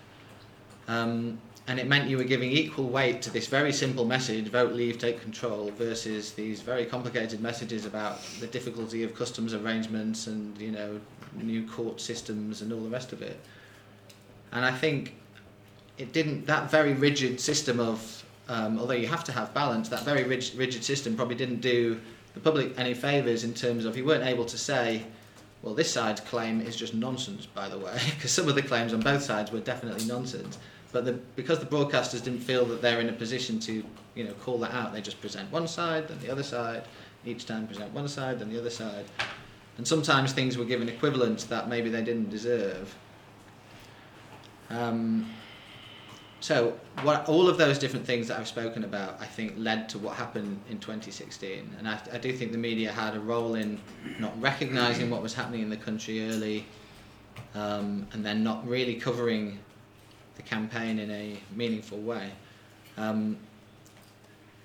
Um, 0.88 1.38
and 1.66 1.80
it 1.80 1.86
meant 1.86 2.10
you 2.10 2.18
were 2.18 2.24
giving 2.24 2.50
equal 2.50 2.88
weight 2.88 3.22
to 3.22 3.30
this 3.30 3.46
very 3.46 3.72
simple 3.72 4.04
message 4.04 4.48
vote, 4.48 4.72
leave, 4.72 4.98
take 4.98 5.20
control 5.20 5.70
versus 5.70 6.32
these 6.32 6.60
very 6.60 6.84
complicated 6.84 7.40
messages 7.40 7.86
about 7.86 8.20
the 8.40 8.46
difficulty 8.46 9.02
of 9.02 9.14
customs 9.14 9.54
arrangements 9.54 10.26
and 10.26 10.58
you 10.58 10.70
know 10.70 11.00
new 11.34 11.66
court 11.66 12.00
systems 12.00 12.62
and 12.62 12.72
all 12.72 12.80
the 12.80 12.88
rest 12.88 13.12
of 13.12 13.22
it. 13.22 13.38
And 14.52 14.64
I 14.64 14.70
think 14.70 15.14
it 15.98 16.12
didn't, 16.12 16.46
that 16.46 16.70
very 16.70 16.92
rigid 16.92 17.40
system 17.40 17.80
of, 17.80 18.24
um, 18.48 18.78
although 18.78 18.94
you 18.94 19.06
have 19.06 19.24
to 19.24 19.32
have 19.32 19.52
balance, 19.54 19.88
that 19.88 20.04
very 20.04 20.24
rigid, 20.24 20.56
rigid 20.56 20.84
system 20.84 21.16
probably 21.16 21.34
didn't 21.34 21.60
do 21.60 22.00
the 22.34 22.40
public 22.40 22.78
any 22.78 22.94
favours 22.94 23.44
in 23.44 23.54
terms 23.54 23.84
of 23.84 23.96
you 23.96 24.04
weren't 24.04 24.24
able 24.24 24.44
to 24.44 24.58
say, 24.58 25.04
well, 25.62 25.74
this 25.74 25.90
side's 25.90 26.20
claim 26.20 26.60
is 26.60 26.76
just 26.76 26.94
nonsense, 26.94 27.46
by 27.46 27.68
the 27.68 27.78
way, 27.78 27.98
because 28.14 28.30
some 28.30 28.48
of 28.48 28.54
the 28.54 28.62
claims 28.62 28.92
on 28.92 29.00
both 29.00 29.22
sides 29.22 29.50
were 29.50 29.60
definitely 29.60 30.04
nonsense. 30.04 30.58
But 30.94 31.04
the, 31.04 31.14
because 31.34 31.58
the 31.58 31.66
broadcasters 31.66 32.22
didn't 32.22 32.38
feel 32.38 32.64
that 32.66 32.80
they're 32.80 33.00
in 33.00 33.08
a 33.08 33.12
position 33.12 33.58
to, 33.60 33.82
you 34.14 34.22
know, 34.22 34.32
call 34.34 34.58
that 34.58 34.72
out, 34.72 34.92
they 34.92 35.00
just 35.00 35.20
present 35.20 35.50
one 35.50 35.66
side, 35.66 36.06
then 36.06 36.20
the 36.20 36.30
other 36.30 36.44
side. 36.44 36.84
Each 37.26 37.46
time 37.46 37.66
present 37.66 37.92
one 37.92 38.06
side, 38.06 38.38
then 38.38 38.48
the 38.48 38.60
other 38.60 38.70
side. 38.70 39.04
And 39.76 39.88
sometimes 39.88 40.32
things 40.32 40.56
were 40.56 40.64
given 40.64 40.88
equivalents 40.88 41.42
that 41.44 41.68
maybe 41.68 41.90
they 41.90 42.04
didn't 42.04 42.30
deserve. 42.30 42.94
Um, 44.70 45.28
so 46.38 46.78
what, 47.02 47.28
all 47.28 47.48
of 47.48 47.58
those 47.58 47.76
different 47.76 48.06
things 48.06 48.28
that 48.28 48.38
I've 48.38 48.46
spoken 48.46 48.84
about, 48.84 49.20
I 49.20 49.26
think, 49.26 49.54
led 49.56 49.88
to 49.88 49.98
what 49.98 50.14
happened 50.14 50.60
in 50.70 50.78
2016. 50.78 51.74
And 51.76 51.88
I, 51.88 51.98
I 52.12 52.18
do 52.18 52.32
think 52.32 52.52
the 52.52 52.58
media 52.58 52.92
had 52.92 53.16
a 53.16 53.20
role 53.20 53.56
in 53.56 53.80
not 54.20 54.40
recognising 54.40 55.10
what 55.10 55.22
was 55.22 55.34
happening 55.34 55.62
in 55.62 55.70
the 55.70 55.76
country 55.76 56.30
early, 56.30 56.66
um, 57.56 58.06
and 58.12 58.24
then 58.24 58.44
not 58.44 58.64
really 58.68 58.94
covering 58.94 59.58
the 60.36 60.42
campaign 60.42 60.98
in 60.98 61.10
a 61.10 61.38
meaningful 61.54 61.98
way. 61.98 62.30
Um, 62.96 63.36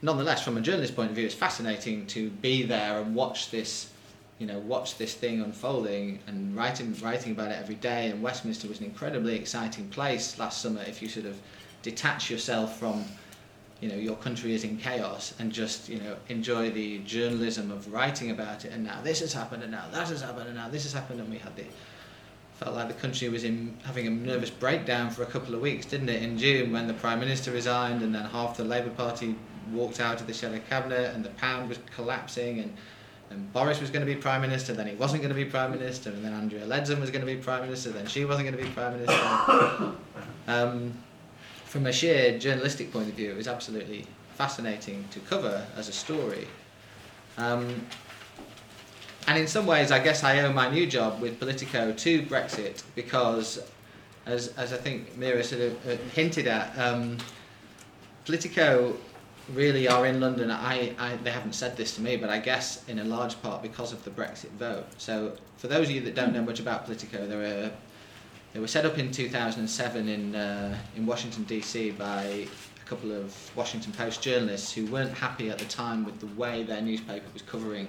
nonetheless, 0.02 0.44
from 0.44 0.58
a 0.58 0.62
journalist 0.62 0.96
point 0.96 1.10
of 1.10 1.16
view, 1.16 1.26
it's 1.26 1.36
fascinating 1.36 2.08
to 2.08 2.30
be 2.30 2.64
there 2.64 3.00
and 3.02 3.16
watch 3.16 3.52
this, 3.52 3.92
you 4.40 4.48
know, 4.48 4.60
watch 4.60 4.98
this 4.98 5.14
thing 5.14 5.42
unfolding 5.42 6.20
and 6.28 6.56
writing 6.56 6.96
writing 7.02 7.32
about 7.34 7.52
it 7.52 7.58
every 7.60 7.76
day. 7.76 8.10
And 8.10 8.22
Westminster 8.22 8.68
was 8.68 8.80
an 8.80 8.86
incredibly 8.86 9.36
exciting 9.36 9.90
place 9.90 10.40
last 10.40 10.62
summer. 10.62 10.82
If 10.88 11.02
you 11.02 11.10
sort 11.10 11.26
of 11.26 11.40
detach 11.82 12.30
yourself 12.30 12.78
from 12.78 13.06
you 13.82 13.88
know 13.88 13.96
your 13.96 14.16
country 14.18 14.54
is 14.54 14.64
in 14.64 14.78
chaos 14.78 15.34
and 15.40 15.52
just 15.52 15.88
you 15.88 16.00
know 16.00 16.16
enjoy 16.28 16.70
the 16.70 17.00
journalism 17.00 17.72
of 17.72 17.92
writing 17.94 18.32
about 18.32 18.66
it 18.66 18.74
and 18.74 18.84
now 18.84 19.00
this 19.02 19.22
has 19.22 19.32
happened 19.32 19.64
and 19.64 19.72
now 19.72 19.86
that 19.92 20.08
has 20.10 20.22
happened 20.22 20.48
and 20.48 20.56
now 20.56 20.68
this 20.68 20.84
has 20.84 20.94
happened 20.94 21.20
and 21.20 21.30
we 21.30 21.38
had 21.38 21.56
the 21.56 21.64
felt 22.60 22.76
like 22.76 22.90
the 22.90 22.94
country 22.94 23.30
was 23.30 23.46
in 23.46 23.78
having 23.84 24.06
a 24.06 24.10
nervous 24.10 24.50
breakdown 24.50 25.10
for 25.10 25.24
a 25.24 25.26
couple 25.26 25.56
of 25.56 25.62
weeks 25.62 25.86
didn't 25.86 26.10
it 26.10 26.22
in 26.22 26.38
June 26.38 26.74
when 26.74 26.88
the 26.88 26.94
prime 26.94 27.20
minister 27.20 27.52
resigned 27.52 28.04
and 28.04 28.14
then 28.14 28.26
half 28.26 28.58
the 28.58 28.64
Labour 28.64 28.90
Party 28.90 29.36
walked 29.72 30.00
out 30.00 30.20
of 30.20 30.28
the 30.28 30.34
shadow 30.34 30.60
cabinet 30.70 31.16
and 31.16 31.24
the 31.24 31.30
pound 31.32 31.70
was 31.70 31.80
collapsing 31.96 32.60
and 32.60 32.76
and 33.30 33.54
Boris 33.54 33.80
was 33.80 33.92
going 33.92 34.06
to 34.06 34.12
be 34.12 34.20
prime 34.20 34.42
minister, 34.42 34.74
then 34.74 34.88
he 34.88 34.96
wasn't 34.96 35.22
going 35.22 35.30
to 35.30 35.36
be 35.36 35.46
prime 35.46 35.70
minister, 35.70 36.10
and 36.10 36.26
then 36.26 36.34
Andrea 36.34 36.66
Leadsom 36.66 37.00
was 37.00 37.12
going 37.12 37.22
to 37.22 37.28
be 37.28 37.36
prime 37.36 37.62
minister, 37.62 37.92
then 37.92 38.08
she 38.08 38.26
wasn't 38.26 38.48
going 38.48 38.58
to 38.58 38.64
be 38.64 38.70
prime 38.72 38.94
minister. 38.94 39.92
Um, 40.48 40.94
from 41.66 41.86
a 41.86 41.94
sheer 41.94 42.40
journalistic 42.40 42.92
point 42.92 43.08
of 43.08 43.14
view, 43.14 43.30
it 43.30 43.38
was 43.38 43.48
absolutely 43.48 44.08
fascinating 44.34 45.06
to 45.12 45.20
cover 45.20 45.64
as 45.78 45.88
a 45.88 45.92
story. 45.92 46.48
Um, 47.38 47.86
and 49.30 49.38
in 49.38 49.46
some 49.46 49.68
ways, 49.68 49.92
I 49.92 50.00
guess 50.00 50.24
I 50.24 50.40
owe 50.42 50.52
my 50.52 50.72
new 50.72 50.88
job 50.88 51.22
with 51.22 51.38
Politico 51.38 51.94
to 51.94 52.22
Brexit 52.24 52.82
because, 52.96 53.60
as, 54.26 54.48
as 54.58 54.74
I 54.74 54.78
think 54.78 55.16
Mira 55.18 55.44
sort 55.44 55.62
of 55.62 55.88
uh, 55.88 55.98
hinted 56.16 56.48
at, 56.48 56.76
um, 56.80 57.16
Politico 58.26 58.98
really 59.54 59.88
are 59.88 60.08
in 60.08 60.20
London. 60.20 60.50
I, 60.50 60.96
I, 60.98 61.16
they 61.18 61.30
haven't 61.30 61.54
said 61.54 61.78
this 61.78 61.94
to 61.98 62.02
me, 62.02 62.18
but 62.18 62.32
I 62.32 62.40
guess 62.40 62.84
in 62.90 62.98
a 62.98 63.04
large 63.04 63.40
part 63.44 63.62
because 63.62 63.94
of 63.94 64.04
the 64.04 64.10
Brexit 64.10 64.50
vote. 64.58 64.88
So, 64.98 65.34
for 65.58 65.68
those 65.68 65.90
of 65.90 65.92
you 65.92 66.02
that 66.02 66.16
don't 66.16 66.34
know 66.34 66.42
much 66.42 66.60
about 66.60 66.86
Politico, 66.86 67.28
there 67.28 67.66
are 67.66 67.72
they 68.54 68.60
were 68.60 68.68
set 68.68 68.84
up 68.84 68.98
in 68.98 69.12
2007 69.12 70.10
in, 70.10 70.36
uh, 70.36 70.76
in 70.96 71.06
Washington, 71.06 71.44
D.C. 71.44 71.92
by 71.92 72.24
a 72.24 72.48
couple 72.88 73.12
of 73.12 73.56
Washington 73.56 73.94
Post 73.94 74.24
journalists 74.24 74.74
who 74.74 74.88
weren't 74.88 75.14
happy 75.14 75.52
at 75.52 75.60
the 75.60 75.66
time 75.66 76.04
with 76.04 76.20
the 76.20 76.26
way 76.36 76.64
their 76.64 76.82
newspaper 76.82 77.28
was 77.32 77.44
covering 77.44 77.88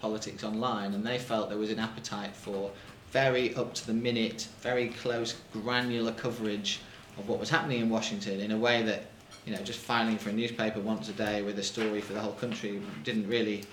politics 0.00 0.44
online, 0.44 0.94
and 0.94 1.06
they 1.06 1.18
felt 1.18 1.48
there 1.48 1.58
was 1.58 1.70
an 1.70 1.78
appetite 1.78 2.34
for 2.34 2.70
very 3.10 3.54
up 3.54 3.74
to 3.74 3.86
the 3.86 3.94
minute, 3.94 4.48
very 4.60 4.88
close, 4.88 5.36
granular 5.52 6.12
coverage 6.12 6.80
of 7.18 7.28
what 7.28 7.38
was 7.38 7.50
happening 7.50 7.80
in 7.80 7.90
Washington 7.90 8.40
in 8.40 8.52
a 8.52 8.56
way 8.56 8.82
that, 8.82 9.06
you 9.44 9.54
know, 9.54 9.62
just 9.62 9.80
filing 9.80 10.16
for 10.16 10.30
a 10.30 10.32
newspaper 10.32 10.80
once 10.80 11.08
a 11.08 11.12
day 11.12 11.42
with 11.42 11.58
a 11.58 11.62
story 11.62 12.00
for 12.00 12.12
the 12.12 12.20
whole 12.20 12.32
country 12.32 12.80
didn't 13.04 13.28
really 13.28 13.64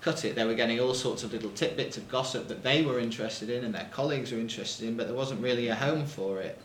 cut 0.00 0.24
it. 0.24 0.34
They 0.34 0.44
were 0.44 0.54
getting 0.54 0.80
all 0.80 0.94
sorts 0.94 1.22
of 1.22 1.32
little 1.32 1.50
tidbits 1.50 1.96
of 1.96 2.08
gossip 2.08 2.48
that 2.48 2.62
they 2.62 2.82
were 2.82 2.98
interested 2.98 3.50
in 3.50 3.64
and 3.64 3.74
their 3.74 3.88
colleagues 3.92 4.32
were 4.32 4.38
interested 4.38 4.88
in, 4.88 4.96
but 4.96 5.06
there 5.06 5.16
wasn't 5.16 5.40
really 5.40 5.68
a 5.68 5.74
home 5.74 6.06
for 6.06 6.40
it. 6.40 6.58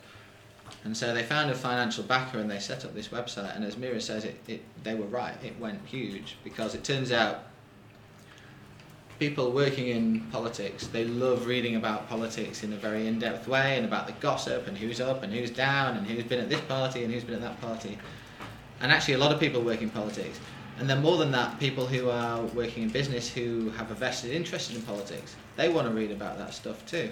And 0.84 0.96
so 0.96 1.14
they 1.14 1.24
found 1.24 1.52
a 1.52 1.56
financial 1.56 2.04
backer 2.04 2.40
and 2.40 2.50
they 2.50 2.60
set 2.60 2.84
up 2.84 2.94
this 2.94 3.10
website. 3.10 3.56
And 3.56 3.64
as 3.64 3.78
Mira 3.78 4.02
says, 4.02 4.26
it, 4.26 4.40
it, 4.48 4.64
they 4.84 4.96
were 4.96 5.06
right. 5.06 5.36
It 5.44 5.58
went 5.60 5.86
huge 5.86 6.38
because 6.44 6.76
it 6.76 6.84
turns 6.84 7.12
out 7.12 7.44
people 9.20 9.52
working 9.52 9.88
in 9.88 10.22
politics, 10.32 10.88
they 10.88 11.06
love 11.06 11.48
reading 11.48 11.76
about 11.76 12.08
politics 12.08 12.64
in 12.64 12.74
a 12.74 12.76
very 12.76 13.08
in-depth 13.08 13.48
way 13.48 13.78
and 13.78 13.86
about 13.86 14.06
the 14.06 14.14
gossip 14.14 14.68
and 14.68 14.78
who's 14.78 15.02
up 15.02 15.24
and 15.24 15.34
who's 15.34 15.50
down 15.50 15.98
and 15.98 16.06
who's 16.06 16.24
been 16.24 16.40
at 16.40 16.50
this 16.50 16.62
party 16.62 17.04
and 17.04 17.14
who's 17.14 17.24
been 17.24 17.36
at 17.36 17.42
that 17.42 17.60
party. 17.62 17.98
And 18.80 18.92
actually, 18.92 19.16
a 19.16 19.18
lot 19.18 19.32
of 19.32 19.40
people 19.40 19.62
work 19.62 19.82
in 19.82 19.90
politics. 19.90 20.40
And 20.80 20.88
then 20.88 21.02
more 21.02 21.18
than 21.18 21.32
that, 21.32 21.60
people 21.60 21.88
who 21.88 22.10
are 22.10 22.42
working 22.54 22.84
in 22.84 22.90
business 22.90 23.28
who 23.28 23.72
have 23.72 23.90
a 23.90 23.96
vested 23.96 24.32
interest 24.32 24.72
in 24.74 24.82
politics, 24.84 25.36
they 25.56 25.70
want 25.70 25.88
to 25.88 25.94
read 25.94 26.12
about 26.12 26.38
that 26.38 26.54
stuff 26.54 26.86
too. 26.86 27.10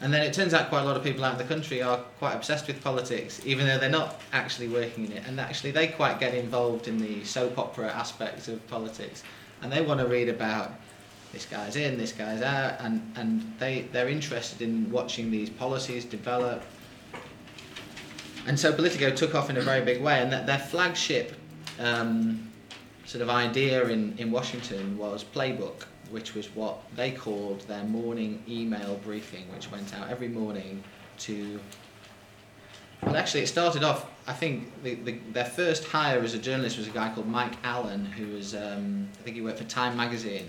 And 0.00 0.12
then 0.12 0.22
it 0.22 0.32
turns 0.32 0.54
out 0.54 0.70
quite 0.70 0.80
a 0.80 0.84
lot 0.84 0.96
of 0.96 1.04
people 1.04 1.24
out 1.24 1.32
in 1.32 1.38
the 1.38 1.54
country 1.54 1.82
are 1.82 1.98
quite 2.18 2.34
obsessed 2.34 2.66
with 2.66 2.82
politics, 2.82 3.40
even 3.44 3.66
though 3.66 3.78
they're 3.78 3.90
not 3.90 4.20
actually 4.32 4.68
working 4.68 5.04
in 5.04 5.12
it. 5.12 5.22
And 5.26 5.38
actually, 5.38 5.70
they 5.70 5.88
quite 5.88 6.18
get 6.18 6.34
involved 6.34 6.88
in 6.88 6.98
the 6.98 7.22
soap 7.24 7.58
opera 7.58 7.90
aspects 7.90 8.48
of 8.48 8.66
politics. 8.68 9.22
And 9.62 9.70
they 9.70 9.82
want 9.82 10.00
to 10.00 10.06
read 10.06 10.28
about 10.28 10.72
this 11.34 11.44
guy's 11.46 11.76
in, 11.76 11.98
this 11.98 12.12
guy's 12.12 12.40
out, 12.40 12.80
and, 12.80 13.02
and 13.16 13.54
they, 13.58 13.82
they're 13.92 14.08
interested 14.08 14.62
in 14.62 14.90
watching 14.90 15.30
these 15.30 15.50
policies 15.50 16.04
develop. 16.04 16.62
And 18.46 18.58
so 18.58 18.72
Politico 18.72 19.10
took 19.10 19.34
off 19.34 19.50
in 19.50 19.56
a 19.58 19.60
very 19.60 19.84
big 19.84 20.00
way, 20.00 20.20
and 20.20 20.32
that 20.32 20.46
their 20.46 20.58
flagship 20.58 21.34
um, 21.78 22.50
sort 23.04 23.20
of 23.20 23.28
idea 23.28 23.86
in, 23.88 24.16
in 24.16 24.30
Washington 24.30 24.96
was 24.96 25.22
Playbook 25.22 25.84
which 26.10 26.34
was 26.34 26.46
what 26.54 26.78
they 26.94 27.10
called 27.10 27.60
their 27.62 27.84
morning 27.84 28.42
email 28.48 28.96
briefing, 29.04 29.44
which 29.52 29.70
went 29.70 29.94
out 29.94 30.08
every 30.10 30.28
morning 30.28 30.82
to. 31.18 31.60
Well, 33.02 33.16
actually, 33.16 33.42
it 33.42 33.48
started 33.48 33.82
off. 33.82 34.06
I 34.26 34.32
think 34.32 34.82
the, 34.82 34.94
the, 34.94 35.18
their 35.32 35.44
first 35.44 35.84
hire 35.84 36.20
as 36.20 36.32
a 36.34 36.38
journalist 36.38 36.78
was 36.78 36.86
a 36.86 36.90
guy 36.90 37.12
called 37.12 37.26
Mike 37.26 37.54
Allen, 37.64 38.04
who 38.04 38.28
was 38.34 38.54
um, 38.54 39.08
I 39.20 39.22
think 39.22 39.36
he 39.36 39.42
worked 39.42 39.58
for 39.58 39.64
Time 39.64 39.96
magazine, 39.96 40.48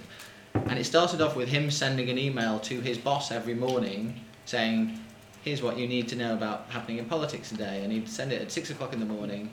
and 0.67 0.79
it 0.79 0.85
started 0.85 1.21
off 1.21 1.35
with 1.35 1.49
him 1.49 1.69
sending 1.69 2.09
an 2.09 2.17
email 2.17 2.59
to 2.59 2.81
his 2.81 2.97
boss 2.97 3.31
every 3.31 3.55
morning 3.55 4.19
saying, 4.45 4.99
"Here's 5.43 5.61
what 5.61 5.77
you 5.77 5.87
need 5.87 6.07
to 6.09 6.15
know 6.15 6.33
about 6.33 6.67
happening 6.69 6.97
in 6.97 7.05
politics 7.05 7.49
today," 7.49 7.81
and 7.83 7.91
he'd 7.91 8.09
send 8.09 8.31
it 8.31 8.41
at 8.41 8.51
six 8.51 8.69
o'clock 8.69 8.93
in 8.93 8.99
the 8.99 9.05
morning 9.05 9.51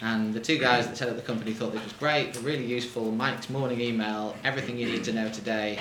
and 0.00 0.32
the 0.32 0.40
two 0.40 0.58
guys 0.58 0.86
that 0.86 0.96
set 0.96 1.08
up 1.08 1.16
the 1.16 1.22
company 1.22 1.52
thought 1.52 1.72
this 1.72 1.82
was 1.82 1.92
great, 1.94 2.36
really 2.42 2.64
useful. 2.64 3.10
Mike's 3.10 3.50
morning 3.50 3.80
email, 3.80 4.36
everything 4.44 4.78
you 4.78 4.86
need 4.86 5.02
to 5.04 5.12
know 5.12 5.28
today, 5.28 5.80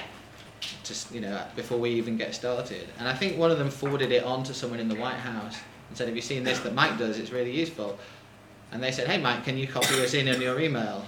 just 0.83 1.13
you 1.13 1.21
know, 1.21 1.39
before 1.55 1.77
we 1.77 1.91
even 1.91 2.17
get 2.17 2.33
started. 2.33 2.87
And 2.97 3.07
I 3.07 3.13
think 3.13 3.37
one 3.37 3.51
of 3.51 3.59
them 3.59 3.69
forwarded 3.69 4.11
it 4.11 4.23
on 4.23 4.43
to 4.43 4.53
someone 4.53 4.79
in 4.79 4.87
the 4.87 4.95
White 4.95 5.17
House 5.17 5.57
and 5.89 5.97
said, 5.97 6.07
"Have 6.07 6.15
you 6.15 6.21
seen 6.21 6.43
this 6.43 6.59
that 6.59 6.73
Mike 6.73 6.97
does? 6.97 7.19
It's 7.19 7.31
really 7.31 7.51
useful." 7.51 7.99
And 8.71 8.81
they 8.81 8.91
said, 8.91 9.07
"Hey, 9.07 9.19
Mike, 9.19 9.43
can 9.43 9.57
you 9.57 9.67
copy 9.67 10.03
us 10.03 10.13
in 10.13 10.27
on 10.27 10.41
your 10.41 10.59
email?" 10.59 11.05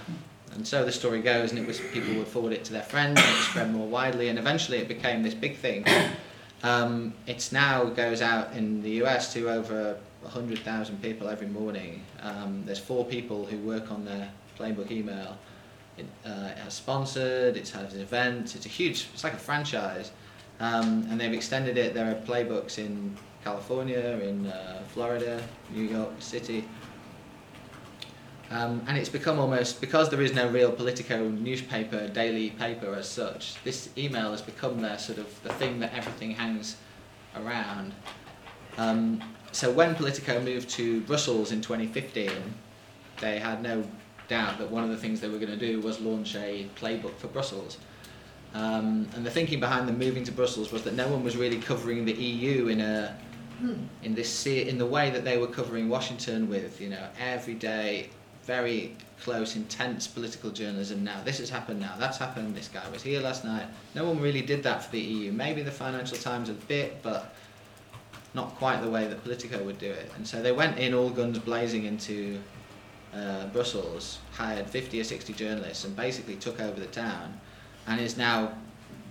And 0.54 0.66
so 0.66 0.84
the 0.84 0.92
story 0.92 1.22
goes, 1.22 1.50
and 1.50 1.58
it 1.58 1.66
was 1.66 1.80
people 1.92 2.14
would 2.14 2.26
forward 2.26 2.52
it 2.52 2.64
to 2.64 2.72
their 2.72 2.82
friends, 2.82 3.20
and 3.20 3.28
it 3.28 3.42
spread 3.42 3.72
more 3.72 3.86
widely, 3.86 4.28
and 4.28 4.38
eventually 4.38 4.78
it 4.78 4.88
became 4.88 5.22
this 5.22 5.34
big 5.34 5.56
thing. 5.56 5.84
Um, 6.62 7.14
now 7.52 7.84
goes 7.84 8.20
out 8.20 8.52
in 8.52 8.82
the 8.82 9.02
US 9.02 9.32
to 9.32 9.48
over 9.48 9.96
100,000 10.22 11.02
people 11.02 11.28
every 11.28 11.46
morning. 11.46 12.02
Um, 12.22 12.62
there's 12.66 12.78
four 12.78 13.04
people 13.04 13.46
who 13.46 13.56
work 13.58 13.90
on 13.90 14.04
their 14.04 14.30
playbook 14.58 14.90
email. 14.90 15.38
It, 15.96 16.06
uh, 16.26 16.50
it 16.50 16.58
has 16.58 16.74
sponsored, 16.74 17.56
it 17.56 17.68
has 17.70 17.94
events, 17.94 18.54
it's 18.54 18.66
a 18.66 18.68
huge, 18.68 19.08
it's 19.12 19.24
like 19.24 19.32
a 19.32 19.38
franchise. 19.38 20.12
Um, 20.60 21.06
and 21.10 21.18
they've 21.18 21.32
extended 21.32 21.78
it. 21.78 21.94
There 21.94 22.10
are 22.10 22.14
playbooks 22.14 22.78
in 22.78 23.16
California, 23.42 24.20
in 24.22 24.46
uh, 24.46 24.82
Florida, 24.88 25.42
New 25.74 25.84
York 25.84 26.12
City. 26.18 26.64
Um, 28.50 28.82
and 28.88 28.98
it's 28.98 29.08
become 29.08 29.38
almost, 29.38 29.80
because 29.80 30.10
there 30.10 30.20
is 30.20 30.34
no 30.34 30.48
real 30.48 30.72
Politico 30.72 31.28
newspaper, 31.28 32.08
daily 32.08 32.50
paper 32.50 32.94
as 32.94 33.08
such, 33.08 33.62
this 33.62 33.90
email 33.96 34.32
has 34.32 34.42
become 34.42 34.80
their 34.80 34.98
sort 34.98 35.18
of 35.18 35.42
the 35.44 35.52
thing 35.52 35.78
that 35.80 35.94
everything 35.94 36.32
hangs 36.32 36.76
around. 37.36 37.94
Um, 38.76 39.22
so 39.52 39.70
when 39.70 39.94
Politico 39.94 40.40
moved 40.40 40.68
to 40.70 41.00
Brussels 41.02 41.52
in 41.52 41.60
2015, 41.60 42.30
they 43.20 43.38
had 43.38 43.62
no 43.62 43.84
doubt 44.26 44.58
that 44.58 44.68
one 44.68 44.82
of 44.82 44.90
the 44.90 44.96
things 44.96 45.20
they 45.20 45.28
were 45.28 45.38
going 45.38 45.50
to 45.50 45.56
do 45.56 45.80
was 45.80 46.00
launch 46.00 46.34
a 46.34 46.66
playbook 46.76 47.16
for 47.18 47.28
Brussels. 47.28 47.78
Um, 48.54 49.08
and 49.14 49.24
the 49.24 49.30
thinking 49.30 49.60
behind 49.60 49.86
them 49.86 49.98
moving 49.98 50.24
to 50.24 50.32
Brussels 50.32 50.72
was 50.72 50.82
that 50.82 50.94
no 50.94 51.06
one 51.06 51.22
was 51.22 51.36
really 51.36 51.60
covering 51.60 52.04
the 52.04 52.12
EU 52.12 52.66
in 52.66 52.80
a 52.80 53.16
in 54.02 54.14
this 54.14 54.46
in 54.46 54.78
the 54.78 54.86
way 54.86 55.10
that 55.10 55.22
they 55.22 55.36
were 55.36 55.46
covering 55.46 55.88
Washington 55.88 56.48
with 56.48 56.80
you 56.80 56.88
know 56.88 57.06
every 57.20 57.52
day 57.52 58.08
very 58.50 58.96
close 59.22 59.54
intense 59.54 60.08
political 60.08 60.50
journalism 60.50 61.04
now. 61.04 61.22
This 61.24 61.38
has 61.38 61.48
happened 61.48 61.78
now. 61.78 61.94
That's 62.00 62.18
happened. 62.18 62.56
This 62.56 62.66
guy 62.66 62.82
was 62.90 63.00
here 63.00 63.20
last 63.20 63.44
night. 63.44 63.66
No 63.94 64.04
one 64.04 64.20
really 64.20 64.42
did 64.42 64.64
that 64.64 64.82
for 64.82 64.90
the 64.90 64.98
EU 64.98 65.30
maybe 65.30 65.62
the 65.62 65.70
Financial 65.70 66.18
Times 66.18 66.48
a 66.48 66.54
bit 66.54 67.00
but 67.00 67.32
not 68.34 68.48
quite 68.56 68.82
the 68.82 68.90
way 68.90 69.06
that 69.06 69.22
Politico 69.22 69.62
would 69.62 69.78
do 69.78 69.92
it. 69.92 70.10
And 70.16 70.26
so 70.26 70.42
they 70.42 70.50
went 70.50 70.80
in 70.80 70.94
all 70.94 71.10
guns 71.10 71.38
blazing 71.38 71.84
into 71.84 72.40
uh, 73.14 73.46
Brussels, 73.54 74.18
hired 74.32 74.68
50 74.68 75.00
or 75.00 75.04
60 75.04 75.32
journalists, 75.34 75.84
and 75.84 75.94
basically 75.94 76.34
took 76.34 76.60
over 76.60 76.78
the 76.80 76.92
town, 77.06 77.38
and 77.86 78.00
is 78.00 78.16
now 78.16 78.52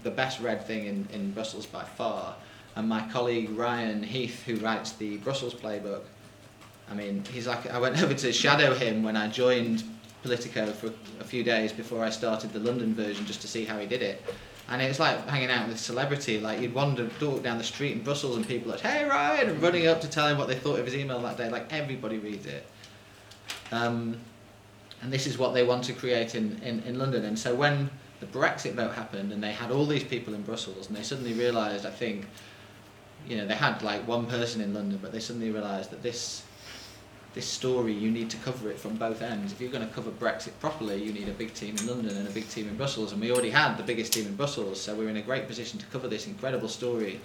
the 0.04 0.12
best 0.12 0.41
read 0.41 0.65
thing 0.67 0.86
in, 0.86 1.08
in 1.13 1.32
Brussels 1.32 1.65
by 1.65 1.84
far. 1.84 2.36
And 2.75 2.89
my 2.89 3.08
colleague 3.10 3.49
Ryan 3.52 4.04
Heath, 4.04 4.43
who 4.43 4.56
writes 4.58 4.91
the 4.93 5.17
Brussels 5.17 5.54
playbook, 5.54 6.04
I 6.89 6.93
mean, 6.93 7.23
he's 7.32 7.47
like, 7.47 7.69
I 7.69 7.80
went 7.80 8.02
over 8.04 8.13
to 8.13 8.34
shadow 8.34 8.73
him 8.73 9.04
when 9.04 9.15
I 9.15 9.28
joined 9.28 9.84
Politico 10.23 10.67
for 10.71 10.91
a 11.19 11.23
few 11.23 11.43
days 11.43 11.71
before 11.71 12.04
I 12.04 12.10
started 12.10 12.52
the 12.52 12.60
London 12.60 12.93
version 12.93 13.25
just 13.25 13.41
to 13.41 13.47
see 13.47 13.65
how 13.65 13.78
he 13.78 13.88
did 13.88 14.02
it. 14.02 14.21
And 14.67 14.82
it's 14.82 14.99
like 14.99 15.28
hanging 15.28 15.49
out 15.49 15.67
with 15.67 15.78
a 15.78 15.80
celebrity. 15.80 16.39
Like 16.39 16.62
you'd 16.62 16.73
wander 16.73 17.08
down 17.41 17.58
the 17.58 17.63
street 17.63 17.93
in 17.93 18.04
Brussels 18.04 18.38
and 18.38 18.47
people 18.47 18.71
are 18.71 18.75
like, 18.75 18.82
"Hey 18.82 19.04
Ryan!" 19.04 19.49
and 19.49 19.62
running 19.62 19.88
up 19.88 19.99
to 20.02 20.10
tell 20.10 20.28
him 20.28 20.38
what 20.38 20.47
they 20.47 20.56
thought 20.56 20.78
of 20.78 20.86
his 20.86 20.95
email 20.95 21.19
that 21.21 21.38
day. 21.38 21.49
Like 21.49 21.73
everybody 21.73 22.19
reads 22.19 22.45
it. 22.45 22.67
Um, 23.71 24.17
and 25.02 25.12
this 25.12 25.25
is 25.25 25.38
what 25.38 25.54
they 25.54 25.63
want 25.63 25.86
to 25.86 25.93
create 25.93 26.36
in, 26.36 26.60
in, 26.63 26.82
in 26.82 26.99
London. 26.99 27.25
And 27.25 27.39
so 27.39 27.56
when 27.56 27.89
the 28.19 28.25
Brexit 28.25 28.73
vote 28.73 28.93
happened 28.93 29.32
and 29.32 29.41
they 29.41 29.54
had 29.54 29.71
all 29.71 29.86
these 29.86 30.04
people 30.04 30.34
in 30.34 30.41
Brussels 30.41 30.88
and 30.88 30.95
they 30.95 31.04
suddenly 31.04 31.34
realised, 31.34 31.86
I 31.86 31.89
think, 31.91 32.28
you 33.28 33.38
know, 33.38 33.47
they 33.47 33.56
had 33.56 33.82
like 33.82 34.06
one 34.08 34.25
person 34.25 34.62
in 34.62 34.73
London, 34.73 34.99
but 35.02 35.12
they 35.12 35.19
suddenly 35.19 35.52
realised 35.52 35.91
that 35.91 36.04
this 36.04 36.43
this 37.33 37.45
story, 37.45 37.93
you 37.93 38.09
need 38.09 38.29
to 38.31 38.37
cover 38.37 38.71
it 38.71 38.79
from 38.79 38.95
both 38.95 39.21
ends. 39.21 39.53
If 39.53 39.61
you're 39.61 39.71
going 39.71 39.87
to 39.87 39.93
cover 39.93 40.09
Brexit 40.09 40.51
properly, 40.59 41.03
you 41.03 41.13
need 41.13 41.29
a 41.29 41.33
big 41.33 41.53
team 41.53 41.75
in 41.77 41.87
London 41.87 42.17
and 42.17 42.27
a 42.27 42.31
big 42.31 42.49
team 42.49 42.67
in 42.67 42.75
Brussels. 42.75 43.11
And 43.11 43.21
we 43.21 43.31
already 43.31 43.51
had 43.51 43.77
the 43.77 43.83
biggest 43.83 44.11
team 44.13 44.25
in 44.25 44.35
Brussels, 44.35 44.81
so 44.81 44.95
we're 44.95 45.09
in 45.09 45.17
a 45.17 45.21
great 45.21 45.47
position 45.47 45.79
to 45.79 45.85
cover 45.87 46.07
this 46.07 46.25
incredible 46.25 46.67
story. 46.67 47.21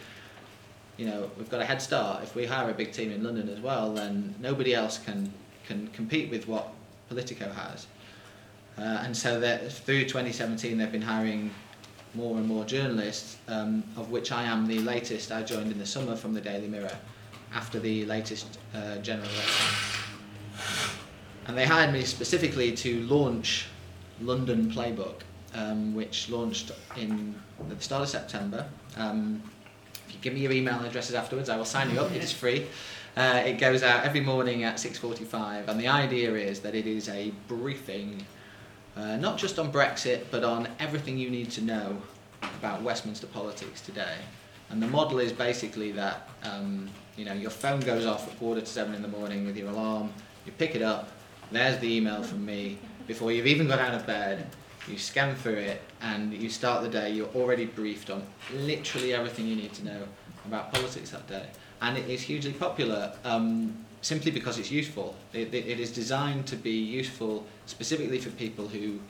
You 0.98 1.06
know, 1.06 1.30
we've 1.38 1.50
got 1.50 1.60
a 1.60 1.64
head 1.64 1.80
start. 1.80 2.22
If 2.22 2.34
we 2.34 2.44
hire 2.44 2.70
a 2.70 2.74
big 2.74 2.92
team 2.92 3.10
in 3.10 3.24
London 3.24 3.48
as 3.48 3.60
well, 3.60 3.92
then 3.94 4.34
nobody 4.40 4.74
else 4.74 4.98
can 4.98 5.32
can 5.66 5.88
compete 5.88 6.30
with 6.30 6.46
what 6.46 6.68
Politico 7.08 7.50
has. 7.50 7.86
Uh, 8.76 8.82
and 8.82 9.16
so 9.16 9.40
that 9.40 9.72
through 9.72 10.02
2017, 10.02 10.76
they've 10.76 10.92
been 10.92 11.00
hiring 11.00 11.50
more 12.14 12.36
and 12.36 12.46
more 12.46 12.64
journalists, 12.64 13.38
um, 13.48 13.82
of 13.96 14.10
which 14.10 14.30
I 14.30 14.44
am 14.44 14.66
the 14.66 14.80
latest. 14.80 15.32
I 15.32 15.42
joined 15.42 15.72
in 15.72 15.78
the 15.78 15.86
summer 15.86 16.16
from 16.16 16.34
the 16.34 16.40
Daily 16.40 16.68
Mirror 16.68 16.96
after 17.54 17.78
the 17.78 18.04
latest 18.04 18.58
uh, 18.74 18.96
general 18.98 19.28
election. 19.28 19.66
And 21.46 21.56
they 21.56 21.66
hired 21.66 21.92
me 21.92 22.02
specifically 22.02 22.72
to 22.72 23.02
launch 23.02 23.66
London 24.20 24.70
Playbook, 24.70 25.20
um, 25.54 25.94
which 25.94 26.28
launched 26.30 26.72
in 26.96 27.34
the 27.68 27.80
start 27.80 28.02
of 28.02 28.08
September. 28.08 28.66
Um, 28.96 29.42
if 30.06 30.14
you 30.14 30.20
give 30.20 30.34
me 30.34 30.40
your 30.40 30.52
email 30.52 30.80
addresses 30.80 31.14
afterwards, 31.14 31.48
I 31.48 31.56
will 31.56 31.64
sign 31.64 31.90
you 31.90 32.00
up. 32.00 32.10
It 32.12 32.22
is 32.22 32.32
free. 32.32 32.66
Uh, 33.16 33.42
it 33.46 33.58
goes 33.58 33.82
out 33.82 34.04
every 34.04 34.20
morning 34.20 34.64
at 34.64 34.76
6:45, 34.76 35.68
and 35.68 35.78
the 35.78 35.86
idea 35.86 36.34
is 36.34 36.60
that 36.60 36.74
it 36.74 36.86
is 36.86 37.08
a 37.08 37.32
briefing, 37.46 38.26
uh, 38.96 39.16
not 39.16 39.38
just 39.38 39.58
on 39.58 39.70
Brexit, 39.70 40.24
but 40.30 40.42
on 40.42 40.68
everything 40.80 41.16
you 41.16 41.30
need 41.30 41.50
to 41.52 41.62
know 41.62 42.02
about 42.58 42.82
Westminster 42.82 43.28
politics 43.28 43.80
today. 43.80 44.16
And 44.70 44.82
the 44.82 44.86
model 44.86 45.18
is 45.18 45.32
basically 45.32 45.92
that 45.92 46.28
um, 46.42 46.88
you 47.16 47.24
know 47.24 47.32
your 47.32 47.50
phone 47.50 47.80
goes 47.80 48.06
off 48.06 48.28
at 48.28 48.38
quarter 48.38 48.60
to 48.60 48.66
seven 48.66 48.94
in 48.94 49.02
the 49.02 49.08
morning 49.08 49.46
with 49.46 49.56
your 49.56 49.68
alarm. 49.68 50.12
You 50.46 50.52
pick 50.52 50.74
it 50.74 50.82
up. 50.82 51.10
There's 51.50 51.78
the 51.78 51.96
email 51.96 52.22
from 52.22 52.44
me. 52.44 52.78
Before 53.06 53.30
you've 53.30 53.46
even 53.46 53.68
got 53.68 53.78
out 53.78 53.94
of 53.94 54.06
bed, 54.06 54.46
you 54.88 54.98
scan 54.98 55.34
through 55.36 55.56
it 55.56 55.82
and 56.00 56.32
you 56.32 56.48
start 56.48 56.82
the 56.82 56.88
day. 56.88 57.10
You're 57.10 57.28
already 57.34 57.66
briefed 57.66 58.10
on 58.10 58.22
literally 58.52 59.12
everything 59.14 59.46
you 59.46 59.56
need 59.56 59.72
to 59.74 59.84
know 59.84 60.02
about 60.46 60.72
politics 60.72 61.10
that 61.10 61.26
day, 61.26 61.46
and 61.82 61.96
it 61.96 62.08
is 62.08 62.22
hugely 62.22 62.52
popular. 62.52 63.12
Um, 63.24 63.84
simply 64.04 64.30
because 64.30 64.58
it's 64.58 64.70
useful. 64.70 65.16
It, 65.32 65.54
it, 65.54 65.66
it 65.66 65.80
is 65.80 65.90
designed 65.90 66.46
to 66.48 66.56
be 66.56 66.72
useful 66.72 67.46
specifically 67.64 68.18
for 68.18 68.28
people 68.30 68.68
who 68.68 69.00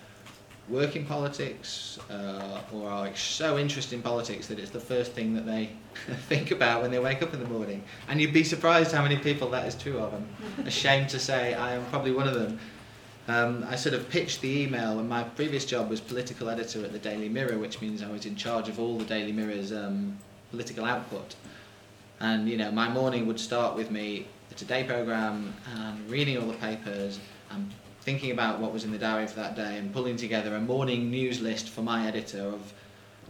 work 0.68 0.96
in 0.96 1.04
politics 1.04 1.98
uh, 2.10 2.60
or 2.72 2.88
are 2.88 3.14
so 3.14 3.58
interested 3.58 3.94
in 3.94 4.02
politics 4.02 4.46
that 4.46 4.58
it's 4.58 4.70
the 4.70 4.80
first 4.80 5.12
thing 5.12 5.34
that 5.34 5.44
they 5.44 5.70
think 6.28 6.50
about 6.50 6.82
when 6.82 6.90
they 6.90 6.98
wake 6.98 7.22
up 7.22 7.34
in 7.34 7.40
the 7.40 7.48
morning. 7.48 7.82
And 8.08 8.20
you'd 8.20 8.32
be 8.32 8.44
surprised 8.44 8.92
how 8.92 9.02
many 9.02 9.16
people 9.16 9.50
that 9.50 9.66
is 9.66 9.74
true 9.74 9.98
of. 9.98 10.14
I'm 10.14 10.66
ashamed 10.66 11.10
to 11.10 11.18
say 11.18 11.54
I 11.54 11.74
am 11.74 11.84
probably 11.86 12.12
one 12.12 12.26
of 12.26 12.34
them. 12.34 12.58
Um, 13.26 13.64
I 13.68 13.76
sort 13.76 13.94
of 13.94 14.08
pitched 14.10 14.42
the 14.42 14.62
email, 14.62 14.98
and 14.98 15.08
my 15.08 15.22
previous 15.22 15.64
job 15.64 15.88
was 15.88 15.98
political 15.98 16.50
editor 16.50 16.84
at 16.84 16.92
the 16.92 16.98
Daily 16.98 17.30
Mirror, 17.30 17.58
which 17.58 17.80
means 17.80 18.02
I 18.02 18.10
was 18.10 18.26
in 18.26 18.36
charge 18.36 18.68
of 18.68 18.78
all 18.78 18.98
the 18.98 19.04
Daily 19.06 19.32
Mirror's 19.32 19.72
um, 19.72 20.18
political 20.50 20.84
output. 20.84 21.34
And 22.20 22.48
you 22.48 22.58
know, 22.58 22.70
my 22.70 22.88
morning 22.88 23.26
would 23.26 23.40
start 23.40 23.76
with 23.76 23.90
me 23.90 24.26
the 24.50 24.54
Today 24.54 24.84
program 24.84 25.54
and 25.74 26.10
reading 26.10 26.36
all 26.38 26.46
the 26.46 26.54
papers 26.54 27.18
and 27.50 27.72
thinking 28.04 28.30
about 28.32 28.60
what 28.60 28.70
was 28.70 28.84
in 28.84 28.92
the 28.92 28.98
diary 28.98 29.26
for 29.26 29.36
that 29.36 29.56
day 29.56 29.78
and 29.78 29.90
pulling 29.90 30.16
together 30.16 30.54
a 30.56 30.60
morning 30.60 31.10
news 31.10 31.40
list 31.40 31.70
for 31.70 31.80
my 31.80 32.06
editor 32.06 32.42
of, 32.42 32.74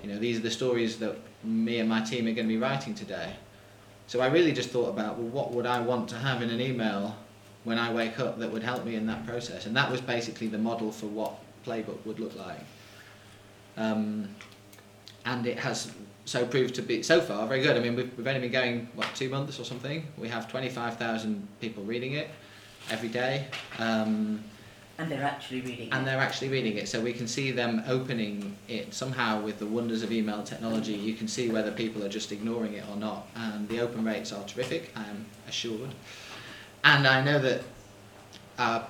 you 0.02 0.08
know, 0.08 0.18
these 0.18 0.36
are 0.38 0.42
the 0.42 0.50
stories 0.50 0.98
that 0.98 1.16
me 1.44 1.78
and 1.78 1.88
my 1.88 2.00
team 2.00 2.26
are 2.26 2.32
going 2.32 2.48
to 2.48 2.54
be 2.54 2.58
writing 2.58 2.92
today. 2.92 3.36
So 4.08 4.20
I 4.20 4.26
really 4.26 4.52
just 4.52 4.70
thought 4.70 4.88
about, 4.88 5.16
well, 5.16 5.28
what 5.28 5.52
would 5.52 5.64
I 5.64 5.80
want 5.80 6.08
to 6.08 6.16
have 6.16 6.42
in 6.42 6.50
an 6.50 6.60
email 6.60 7.16
when 7.62 7.78
I 7.78 7.92
wake 7.92 8.18
up 8.18 8.40
that 8.40 8.50
would 8.50 8.64
help 8.64 8.84
me 8.84 8.96
in 8.96 9.06
that 9.06 9.24
process? 9.24 9.66
And 9.66 9.76
that 9.76 9.88
was 9.88 10.00
basically 10.00 10.48
the 10.48 10.58
model 10.58 10.90
for 10.90 11.06
what 11.06 11.38
Playbook 11.64 12.04
would 12.04 12.18
look 12.18 12.34
like. 12.36 12.60
Um, 13.76 14.28
and 15.24 15.46
it 15.46 15.58
has 15.58 15.92
so 16.24 16.44
proved 16.44 16.74
to 16.74 16.82
be 16.82 17.02
so 17.02 17.20
far 17.20 17.46
very 17.46 17.62
good. 17.62 17.76
I 17.76 17.80
mean, 17.80 17.94
we've, 17.94 18.16
we've 18.16 18.26
only 18.26 18.40
been 18.40 18.50
going 18.50 18.88
what 18.94 19.08
two 19.14 19.28
months 19.28 19.60
or 19.60 19.64
something. 19.64 20.04
We 20.18 20.28
have 20.28 20.50
twenty 20.50 20.68
five 20.68 20.96
thousand 20.96 21.46
people 21.60 21.82
reading 21.84 22.14
it 22.14 22.28
every 22.90 23.08
day. 23.08 23.46
Um, 23.78 24.42
and 24.98 25.10
they're 25.10 25.24
actually 25.24 25.60
reading 25.60 25.88
it. 25.88 25.92
and 25.92 26.02
it. 26.02 26.06
they're 26.06 26.20
actually 26.20 26.48
reading 26.48 26.76
it, 26.76 26.88
so 26.88 27.00
we 27.00 27.12
can 27.12 27.26
see 27.26 27.50
them 27.50 27.82
opening 27.86 28.56
it 28.68 28.94
somehow 28.94 29.40
with 29.40 29.58
the 29.58 29.66
wonders 29.66 30.02
of 30.02 30.12
email 30.12 30.42
technology. 30.42 30.92
You 30.92 31.14
can 31.14 31.28
see 31.28 31.50
whether 31.50 31.70
people 31.70 32.04
are 32.04 32.08
just 32.08 32.32
ignoring 32.32 32.74
it 32.74 32.84
or 32.88 32.96
not, 32.96 33.26
and 33.34 33.68
the 33.68 33.80
open 33.80 34.04
rates 34.04 34.32
are 34.32 34.44
terrific. 34.44 34.92
I 34.96 35.04
am 35.04 35.26
assured, 35.48 35.94
and 36.84 37.06
I 37.06 37.22
know 37.22 37.38
that 37.38 37.62
our 38.58 38.86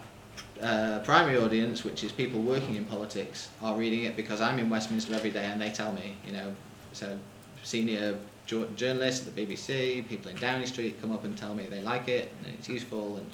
uh, 0.61 1.01
primary 1.01 1.39
audience, 1.39 1.85
which 1.85 2.05
is 2.05 2.13
people 2.13 2.41
working 2.41 2.77
in 2.77 2.85
politics, 2.85 3.49
are 3.63 3.77
reading 3.77 4.05
it 4.05 4.17
because 4.17 4.41
I'm 4.41 4.59
in 4.59 4.71
Westminster 4.71 5.15
every 5.15 5.31
day 5.31 5.45
and 5.45 5.61
they 5.61 5.71
tell 5.71 5.93
me, 5.93 6.17
you 6.27 6.33
know, 6.33 6.55
so 6.93 7.19
senior 7.63 8.19
jo- 8.47 8.69
journalists 8.77 9.27
at 9.27 9.35
the 9.35 9.47
BBC, 9.47 10.07
people 10.09 10.31
in 10.31 10.37
Downing 10.37 10.67
Street 10.67 11.01
come 11.01 11.13
up 11.13 11.25
and 11.25 11.37
tell 11.37 11.55
me 11.55 11.65
they 11.65 11.81
like 11.81 12.09
it 12.09 12.33
and 12.45 12.55
it's 12.55 12.69
useful 12.69 13.17
and 13.17 13.27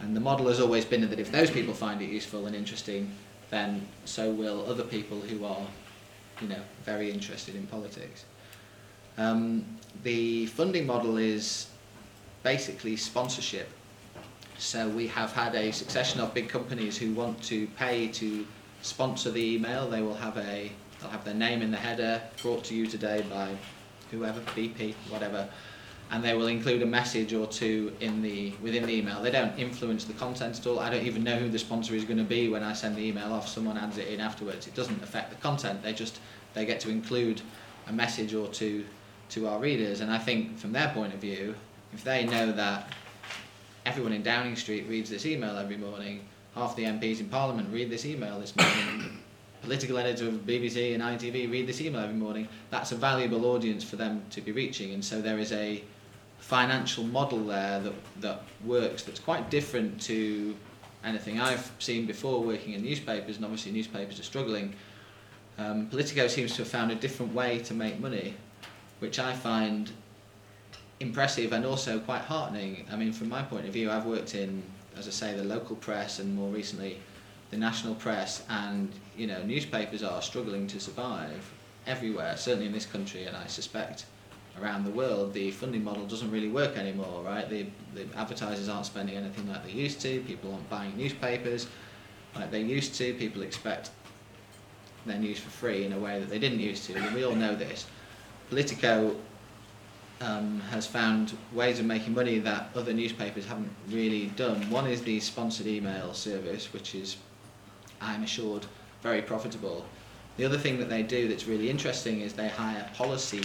and 0.00 0.16
the 0.16 0.20
model 0.20 0.48
has 0.48 0.60
always 0.60 0.84
been 0.84 1.08
that 1.08 1.18
if 1.18 1.30
those 1.30 1.50
people 1.50 1.74
find 1.74 2.00
it 2.00 2.08
useful 2.08 2.46
and 2.46 2.56
interesting, 2.56 3.12
then 3.50 3.86
so 4.04 4.30
will 4.30 4.64
other 4.66 4.84
people 4.84 5.20
who 5.20 5.44
are, 5.44 5.66
you 6.40 6.48
know, 6.48 6.60
very 6.84 7.10
interested 7.10 7.54
in 7.54 7.66
politics. 7.66 8.24
Um, 9.18 9.64
the 10.02 10.46
funding 10.46 10.86
model 10.86 11.18
is 11.18 11.68
basically 12.42 12.96
sponsorship. 12.96 13.68
So 14.56 14.88
we 14.88 15.06
have 15.08 15.32
had 15.32 15.54
a 15.54 15.72
succession 15.72 16.20
of 16.20 16.32
big 16.32 16.48
companies 16.48 16.96
who 16.96 17.12
want 17.12 17.42
to 17.44 17.66
pay 17.78 18.08
to 18.08 18.46
sponsor 18.82 19.30
the 19.30 19.54
email. 19.54 19.88
They 19.88 20.02
will 20.02 20.14
have 20.14 20.36
a 20.38 20.70
they'll 21.00 21.10
have 21.10 21.24
their 21.24 21.34
name 21.34 21.62
in 21.62 21.70
the 21.70 21.76
header, 21.76 22.20
brought 22.42 22.64
to 22.64 22.74
you 22.74 22.86
today 22.86 23.24
by 23.30 23.56
whoever, 24.10 24.40
BP, 24.40 24.94
whatever, 25.08 25.48
and 26.12 26.24
they 26.24 26.34
will 26.34 26.48
include 26.48 26.82
a 26.82 26.86
message 26.86 27.32
or 27.32 27.46
two 27.46 27.92
in 28.00 28.20
the 28.20 28.52
within 28.60 28.84
the 28.84 28.92
email. 28.92 29.22
They 29.22 29.30
don't 29.30 29.56
influence 29.58 30.04
the 30.04 30.12
content 30.14 30.58
at 30.58 30.66
all. 30.66 30.80
I 30.80 30.90
don't 30.90 31.06
even 31.06 31.22
know 31.22 31.36
who 31.36 31.48
the 31.48 31.58
sponsor 31.58 31.94
is 31.94 32.04
going 32.04 32.18
to 32.18 32.24
be 32.24 32.48
when 32.48 32.62
I 32.62 32.72
send 32.72 32.96
the 32.96 33.02
email 33.02 33.32
off. 33.32 33.48
Someone 33.48 33.78
adds 33.78 33.96
it 33.98 34.08
in 34.08 34.20
afterwards. 34.20 34.66
It 34.66 34.74
doesn't 34.74 35.02
affect 35.02 35.30
the 35.30 35.36
content. 35.36 35.82
They 35.82 35.92
just 35.92 36.20
they 36.54 36.66
get 36.66 36.80
to 36.80 36.90
include 36.90 37.42
a 37.86 37.92
message 37.92 38.34
or 38.34 38.48
two 38.48 38.84
to 39.30 39.46
our 39.46 39.60
readers. 39.60 40.00
And 40.00 40.10
I 40.10 40.18
think 40.18 40.58
from 40.58 40.72
their 40.72 40.88
point 40.88 41.14
of 41.14 41.20
view, 41.20 41.54
if 41.92 42.02
they 42.02 42.26
know 42.26 42.50
that 42.52 42.92
everyone 43.86 44.12
in 44.12 44.22
Downing 44.22 44.56
Street 44.56 44.88
reads 44.88 45.10
this 45.10 45.26
email 45.26 45.56
every 45.56 45.76
morning, 45.76 46.22
half 46.56 46.74
the 46.74 46.84
MPs 46.84 47.20
in 47.20 47.28
Parliament 47.28 47.68
read 47.72 47.88
this 47.88 48.04
email 48.04 48.40
this 48.40 48.54
morning. 48.56 49.18
political 49.62 49.98
editor 49.98 50.26
of 50.26 50.34
BBC 50.46 50.94
and 50.94 51.02
ITV 51.02 51.50
read 51.50 51.66
this 51.66 51.80
email 51.80 52.00
every 52.00 52.16
morning. 52.16 52.48
That's 52.70 52.92
a 52.92 52.96
valuable 52.96 53.44
audience 53.46 53.84
for 53.84 53.96
them 53.96 54.22
to 54.30 54.40
be 54.40 54.52
reaching, 54.52 54.94
and 54.94 55.04
so 55.04 55.20
there 55.20 55.38
is 55.38 55.52
a 55.52 55.84
financial 56.40 57.04
model 57.04 57.44
there 57.46 57.80
that 57.80 57.92
that 58.20 58.42
works 58.64 59.02
that's 59.02 59.20
quite 59.20 59.50
different 59.50 60.00
to 60.00 60.54
anything 61.04 61.40
I've 61.40 61.70
seen 61.78 62.06
before 62.06 62.42
working 62.42 62.74
in 62.74 62.82
newspapers, 62.82 63.36
and 63.36 63.44
obviously 63.44 63.72
newspapers 63.72 64.18
are 64.20 64.24
struggling. 64.24 64.74
Um, 65.58 65.86
Politico 65.86 66.26
seems 66.26 66.52
to 66.52 66.58
have 66.62 66.68
found 66.68 66.90
a 66.90 66.94
different 66.94 67.34
way 67.34 67.58
to 67.60 67.74
make 67.74 68.00
money, 68.00 68.34
which 68.98 69.18
I 69.18 69.32
find 69.34 69.90
impressive 71.00 71.52
and 71.52 71.64
also 71.64 71.98
quite 72.00 72.22
heartening. 72.22 72.86
I 72.90 72.96
mean, 72.96 73.12
from 73.12 73.28
my 73.28 73.42
point 73.42 73.66
of 73.66 73.72
view, 73.72 73.90
I've 73.90 74.04
worked 74.04 74.34
in, 74.34 74.62
as 74.96 75.08
I 75.08 75.10
say, 75.10 75.34
the 75.34 75.44
local 75.44 75.76
press 75.76 76.18
and 76.18 76.34
more 76.34 76.50
recently 76.50 77.00
the 77.50 77.56
national 77.56 77.96
press, 77.96 78.44
and 78.48 78.92
you 79.16 79.26
know, 79.26 79.42
newspapers 79.42 80.02
are 80.02 80.22
struggling 80.22 80.66
to 80.68 80.78
survive 80.78 81.52
everywhere, 81.86 82.36
certainly 82.36 82.66
in 82.66 82.72
this 82.72 82.86
country, 82.86 83.24
and 83.24 83.36
I 83.36 83.46
suspect 83.46 84.06
around 84.60 84.84
the 84.84 84.90
world, 84.90 85.32
the 85.32 85.50
funding 85.50 85.84
model 85.84 86.06
doesn't 86.06 86.30
really 86.30 86.48
work 86.48 86.76
anymore, 86.76 87.22
right? 87.22 87.48
The, 87.48 87.66
the 87.94 88.06
advertisers 88.16 88.68
aren't 88.68 88.86
spending 88.86 89.16
anything 89.16 89.48
like 89.48 89.64
they 89.64 89.72
used 89.72 90.00
to, 90.02 90.20
people 90.22 90.52
aren't 90.52 90.68
buying 90.70 90.96
newspapers 90.96 91.66
like 92.34 92.50
they 92.50 92.60
used 92.60 92.94
to, 92.96 93.14
people 93.14 93.42
expect 93.42 93.90
their 95.06 95.18
news 95.18 95.40
for 95.40 95.50
free 95.50 95.84
in 95.84 95.92
a 95.92 95.98
way 95.98 96.20
that 96.20 96.28
they 96.28 96.38
didn't 96.38 96.60
used 96.60 96.84
to, 96.86 96.94
and 96.94 97.14
we 97.14 97.24
all 97.24 97.34
know 97.34 97.54
this. 97.54 97.86
Politico 98.48 99.16
um, 100.20 100.60
has 100.70 100.86
found 100.86 101.36
ways 101.52 101.78
of 101.78 101.86
making 101.86 102.14
money 102.14 102.38
that 102.38 102.70
other 102.74 102.92
newspapers 102.92 103.46
haven't 103.46 103.70
really 103.88 104.26
done. 104.36 104.68
One 104.70 104.86
is 104.86 105.02
the 105.02 105.18
sponsored 105.20 105.66
email 105.66 106.12
service, 106.12 106.72
which 106.72 106.94
is, 106.94 107.16
I'm 108.00 108.22
assured, 108.22 108.66
very 109.02 109.22
profitable. 109.22 109.86
The 110.36 110.44
other 110.44 110.58
thing 110.58 110.78
that 110.78 110.88
they 110.88 111.02
do 111.02 111.28
that's 111.28 111.46
really 111.46 111.70
interesting 111.70 112.20
is 112.20 112.34
they 112.34 112.48
hire 112.48 112.88
policy 112.94 113.42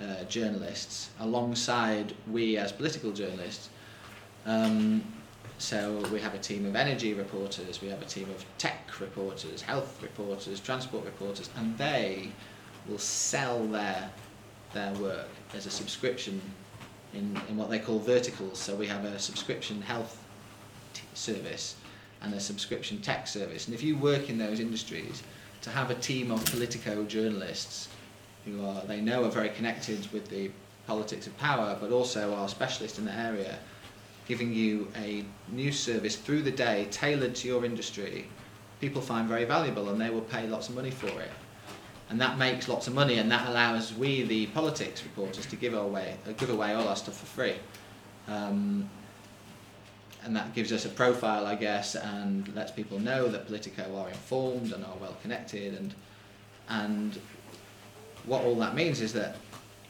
uh, 0.00 0.24
journalists 0.24 1.10
alongside 1.20 2.14
we 2.30 2.56
as 2.56 2.72
political 2.72 3.12
journalists. 3.12 3.70
Um, 4.44 5.02
so 5.58 5.98
we 6.12 6.20
have 6.20 6.34
a 6.34 6.38
team 6.38 6.66
of 6.66 6.76
energy 6.76 7.14
reporters, 7.14 7.80
we 7.80 7.88
have 7.88 8.02
a 8.02 8.04
team 8.04 8.28
of 8.30 8.44
tech 8.58 9.00
reporters, 9.00 9.62
health 9.62 10.02
reporters, 10.02 10.60
transport 10.60 11.04
reporters, 11.04 11.48
and 11.56 11.76
they 11.78 12.30
will 12.86 12.98
sell 12.98 13.66
their 13.66 14.10
their 14.74 14.92
work 14.94 15.28
as 15.54 15.64
a 15.64 15.70
subscription 15.70 16.40
in, 17.14 17.40
in 17.48 17.56
what 17.56 17.70
they 17.70 17.78
call 17.78 17.98
verticals. 17.98 18.58
So 18.58 18.74
we 18.74 18.86
have 18.86 19.04
a 19.04 19.18
subscription 19.18 19.80
health 19.80 20.22
service 21.14 21.76
and 22.20 22.34
a 22.34 22.40
subscription 22.40 23.00
tech 23.00 23.26
service. 23.26 23.66
And 23.66 23.74
if 23.74 23.82
you 23.82 23.96
work 23.96 24.28
in 24.28 24.36
those 24.36 24.60
industries, 24.60 25.22
to 25.62 25.70
have 25.70 25.90
a 25.90 25.94
team 25.94 26.30
of 26.30 26.44
Politico 26.46 27.04
journalists 27.04 27.88
who 28.46 28.64
are 28.64 28.80
they 28.86 29.00
know 29.00 29.24
are 29.24 29.30
very 29.30 29.50
connected 29.50 30.10
with 30.12 30.28
the 30.28 30.50
politics 30.86 31.26
of 31.26 31.36
power, 31.36 31.76
but 31.80 31.90
also 31.90 32.34
are 32.34 32.48
specialists 32.48 32.98
in 32.98 33.04
the 33.04 33.12
area, 33.12 33.58
giving 34.26 34.52
you 34.52 34.88
a 34.96 35.24
news 35.48 35.78
service 35.78 36.16
through 36.16 36.42
the 36.42 36.50
day 36.50 36.86
tailored 36.90 37.34
to 37.34 37.48
your 37.48 37.64
industry, 37.64 38.26
people 38.80 39.02
find 39.02 39.28
very 39.28 39.44
valuable 39.44 39.88
and 39.88 40.00
they 40.00 40.10
will 40.10 40.22
pay 40.22 40.46
lots 40.46 40.68
of 40.68 40.74
money 40.74 40.90
for 40.90 41.08
it. 41.08 41.30
And 42.08 42.20
that 42.20 42.38
makes 42.38 42.68
lots 42.68 42.86
of 42.86 42.94
money 42.94 43.18
and 43.18 43.30
that 43.32 43.48
allows 43.48 43.92
we, 43.92 44.22
the 44.22 44.46
politics 44.46 45.02
reporters, 45.02 45.46
to 45.46 45.56
give 45.56 45.74
away, 45.74 46.16
give 46.36 46.50
away 46.50 46.72
all 46.74 46.86
our 46.86 46.96
stuff 46.96 47.18
for 47.18 47.26
free. 47.26 47.54
Um, 48.28 48.88
and 50.24 50.34
that 50.34 50.54
gives 50.54 50.72
us 50.72 50.84
a 50.84 50.88
profile, 50.88 51.46
I 51.46 51.54
guess, 51.54 51.94
and 51.94 52.52
lets 52.54 52.72
people 52.72 52.98
know 52.98 53.28
that 53.28 53.46
Politico 53.46 53.96
are 53.96 54.08
informed 54.08 54.72
and 54.72 54.84
are 54.84 54.96
well 55.00 55.16
connected. 55.22 55.74
And, 55.74 55.94
and 56.68 57.18
what 58.26 58.44
all 58.44 58.56
that 58.56 58.74
means 58.74 59.00
is 59.00 59.12
that 59.14 59.36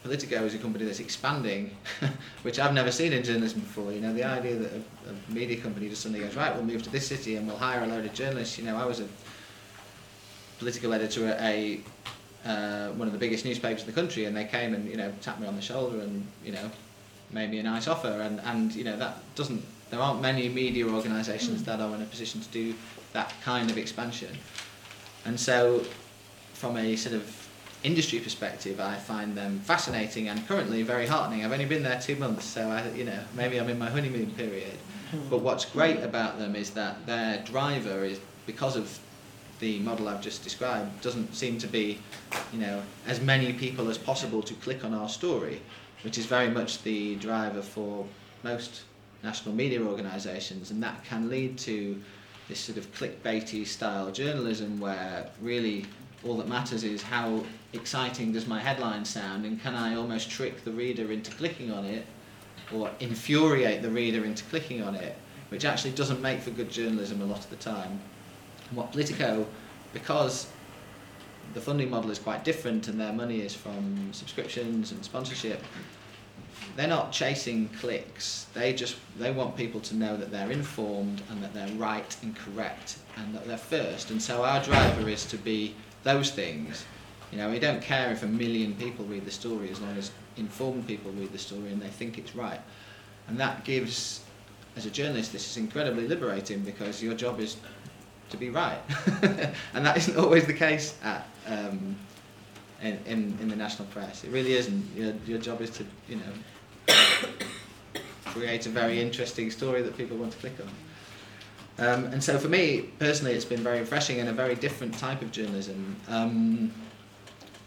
Politico 0.03 0.45
is 0.45 0.53
a 0.53 0.57
company 0.57 0.85
that's 0.85 0.99
expanding, 0.99 1.75
which 2.43 2.59
I've 2.59 2.73
never 2.73 2.91
seen 2.91 3.11
in 3.11 3.23
journalism 3.23 3.59
before. 3.59 3.91
You 3.91 3.99
know, 3.99 4.13
the 4.13 4.23
idea 4.23 4.55
that 4.55 4.71
a, 4.71 5.09
a 5.09 5.33
media 5.33 5.57
company 5.57 5.89
just 5.89 6.01
suddenly 6.01 6.23
goes, 6.23 6.35
right, 6.35 6.55
we'll 6.55 6.63
move 6.63 6.83
to 6.83 6.89
this 6.89 7.07
city 7.07 7.35
and 7.35 7.47
we'll 7.47 7.57
hire 7.57 7.83
a 7.83 7.87
load 7.87 8.05
of 8.05 8.13
journalists. 8.13 8.57
You 8.57 8.63
know, 8.65 8.77
I 8.77 8.85
was 8.85 9.01
a 9.01 9.07
political 10.59 10.93
editor 10.93 11.27
at 11.27 11.41
a 11.41 11.81
uh, 12.45 12.89
one 12.91 13.07
of 13.07 13.13
the 13.13 13.19
biggest 13.19 13.43
newspapers 13.43 13.81
in 13.81 13.87
the 13.87 13.93
country, 13.93 14.25
and 14.25 14.35
they 14.35 14.45
came 14.45 14.73
and 14.73 14.87
you 14.87 14.95
know 14.95 15.11
tapped 15.21 15.39
me 15.39 15.47
on 15.47 15.55
the 15.55 15.61
shoulder 15.61 15.99
and 15.99 16.25
you 16.45 16.51
know 16.51 16.71
made 17.31 17.49
me 17.49 17.59
a 17.59 17.63
nice 17.63 17.87
offer, 17.87 18.21
and 18.21 18.39
and 18.41 18.73
you 18.73 18.83
know 18.83 18.95
that 18.97 19.17
doesn't. 19.35 19.63
There 19.89 19.99
aren't 19.99 20.21
many 20.21 20.49
media 20.49 20.85
organisations 20.87 21.63
that 21.63 21.79
are 21.79 21.95
in 21.95 22.01
a 22.01 22.05
position 22.05 22.41
to 22.41 22.47
do 22.49 22.75
that 23.13 23.33
kind 23.43 23.69
of 23.69 23.77
expansion, 23.77 24.29
and 25.25 25.39
so 25.39 25.83
from 26.53 26.77
a 26.77 26.95
sort 26.95 27.15
of 27.15 27.46
industry 27.87 28.19
perspective, 28.19 28.79
I 28.79 28.95
find 28.95 29.35
them 29.35 29.59
fascinating 29.61 30.29
and 30.29 30.45
currently 30.47 30.83
very 30.83 31.07
heartening. 31.07 31.43
I've 31.43 31.51
only 31.51 31.65
been 31.65 31.83
there 31.83 31.99
two 31.99 32.15
months, 32.17 32.45
so 32.45 32.69
I, 32.69 32.87
you 32.89 33.05
know, 33.05 33.19
maybe 33.35 33.59
I'm 33.59 33.69
in 33.69 33.79
my 33.79 33.89
honeymoon 33.89 34.31
period. 34.31 34.77
Hmm. 35.11 35.29
But 35.29 35.39
what's 35.39 35.65
great 35.65 36.03
about 36.03 36.37
them 36.37 36.55
is 36.55 36.71
that 36.71 37.05
their 37.05 37.41
driver 37.43 38.03
is 38.03 38.19
because 38.45 38.75
of 38.75 38.99
the 39.59 39.79
model 39.79 40.07
I've 40.07 40.21
just 40.21 40.43
described 40.43 41.01
doesn't 41.01 41.33
seem 41.33 41.57
to 41.59 41.67
be, 41.67 41.99
you 42.53 42.59
know, 42.59 42.83
as 43.07 43.21
many 43.21 43.53
people 43.53 43.89
as 43.89 43.97
possible 43.97 44.43
to 44.43 44.53
click 44.55 44.83
on 44.85 44.93
our 44.93 45.09
story, 45.09 45.61
which 46.03 46.17
is 46.17 46.25
very 46.25 46.49
much 46.49 46.83
the 46.83 47.15
driver 47.15 47.61
for 47.61 48.05
most 48.43 48.83
national 49.23 49.55
media 49.55 49.81
organisations, 49.81 50.71
and 50.71 50.83
that 50.83 51.03
can 51.05 51.29
lead 51.29 51.57
to 51.57 51.99
this 52.47 52.59
sort 52.59 52.77
of 52.77 52.93
clickbaity 52.93 53.65
style 53.65 54.11
journalism 54.11 54.79
where 54.79 55.29
really 55.41 55.85
all 56.25 56.37
that 56.37 56.47
matters 56.47 56.83
is 56.83 57.01
how 57.01 57.43
exciting 57.73 58.31
does 58.31 58.47
my 58.47 58.59
headline 58.59 59.05
sound 59.05 59.45
and 59.45 59.61
can 59.61 59.75
I 59.75 59.95
almost 59.95 60.29
trick 60.29 60.63
the 60.63 60.71
reader 60.71 61.11
into 61.11 61.31
clicking 61.31 61.71
on 61.71 61.85
it 61.85 62.05
or 62.73 62.89
infuriate 62.99 63.81
the 63.81 63.89
reader 63.89 64.25
into 64.25 64.43
clicking 64.45 64.81
on 64.81 64.95
it, 64.95 65.15
which 65.49 65.65
actually 65.65 65.91
doesn't 65.91 66.21
make 66.21 66.41
for 66.41 66.51
good 66.51 66.69
journalism 66.69 67.21
a 67.21 67.25
lot 67.25 67.39
of 67.39 67.49
the 67.49 67.55
time. 67.57 67.99
And 68.69 68.77
what 68.77 68.91
Politico, 68.91 69.45
because 69.93 70.47
the 71.53 71.61
funding 71.61 71.89
model 71.89 72.11
is 72.11 72.19
quite 72.19 72.43
different 72.43 72.87
and 72.87 72.99
their 72.99 73.13
money 73.13 73.41
is 73.41 73.53
from 73.53 74.09
subscriptions 74.11 74.91
and 74.91 75.03
sponsorship, 75.03 75.63
they're 76.75 76.87
not 76.87 77.11
chasing 77.11 77.69
clicks. 77.79 78.47
They 78.53 78.73
just 78.73 78.97
they 79.17 79.31
want 79.31 79.55
people 79.55 79.79
to 79.81 79.95
know 79.95 80.17
that 80.17 80.31
they're 80.31 80.51
informed 80.51 81.21
and 81.29 81.41
that 81.41 81.53
they're 81.53 81.75
right 81.75 82.15
and 82.21 82.35
correct 82.35 82.97
and 83.15 83.33
that 83.33 83.47
they're 83.47 83.57
first. 83.57 84.11
And 84.11 84.21
so 84.21 84.43
our 84.43 84.61
driver 84.61 85.07
is 85.09 85.25
to 85.25 85.37
be 85.37 85.73
those 86.07 86.31
things. 86.31 86.85
You 87.31 87.37
know, 87.37 87.49
we 87.49 87.59
don't 87.59 87.81
care 87.81 88.11
if 88.11 88.23
a 88.23 88.27
million 88.27 88.73
people 88.75 89.05
read 89.05 89.25
the 89.25 89.31
story 89.31 89.69
as 89.69 89.81
long 89.81 89.97
as 89.97 90.11
informed 90.37 90.87
people 90.87 91.11
read 91.11 91.33
the 91.33 91.37
story 91.37 91.69
and 91.71 91.81
they 91.81 91.89
think 91.89 92.17
it's 92.17 92.33
right. 92.35 92.61
And 93.27 93.37
that 93.39 93.65
gives, 93.65 94.23
as 94.77 94.85
a 94.85 94.89
journalist, 94.89 95.33
this 95.33 95.49
is 95.49 95.57
incredibly 95.57 96.07
liberating 96.07 96.61
because 96.61 97.03
your 97.03 97.13
job 97.13 97.41
is 97.41 97.57
to 98.29 98.37
be 98.37 98.49
right. 98.49 98.79
and 99.73 99.85
that 99.85 99.97
isn't 99.97 100.17
always 100.17 100.45
the 100.45 100.53
case 100.53 100.95
at, 101.03 101.27
um, 101.47 101.97
in, 102.81 102.97
in, 103.05 103.37
in 103.41 103.49
the 103.49 103.55
national 103.55 103.89
press. 103.89 104.23
It 104.23 104.31
really 104.31 104.53
isn't. 104.53 104.95
Your, 104.95 105.13
your 105.25 105.39
job 105.39 105.59
is 105.61 105.71
to, 105.71 105.85
you 106.07 106.17
know, 106.17 106.93
create 108.25 108.65
a 108.65 108.69
very 108.69 109.01
interesting 109.01 109.51
story 109.51 109.81
that 109.81 109.97
people 109.97 110.15
want 110.15 110.31
to 110.31 110.37
click 110.37 110.57
on. 110.61 110.69
Um, 111.79 112.05
and 112.05 112.23
so 112.23 112.39
for 112.39 112.47
me, 112.47 112.89
personally, 112.97 113.33
it's 113.33 113.45
been 113.45 113.61
very 113.61 113.79
refreshing 113.79 114.19
and 114.19 114.29
a 114.29 114.33
very 114.33 114.55
different 114.55 114.97
type 114.97 115.21
of 115.21 115.31
journalism. 115.31 115.95
Um, 116.07 116.73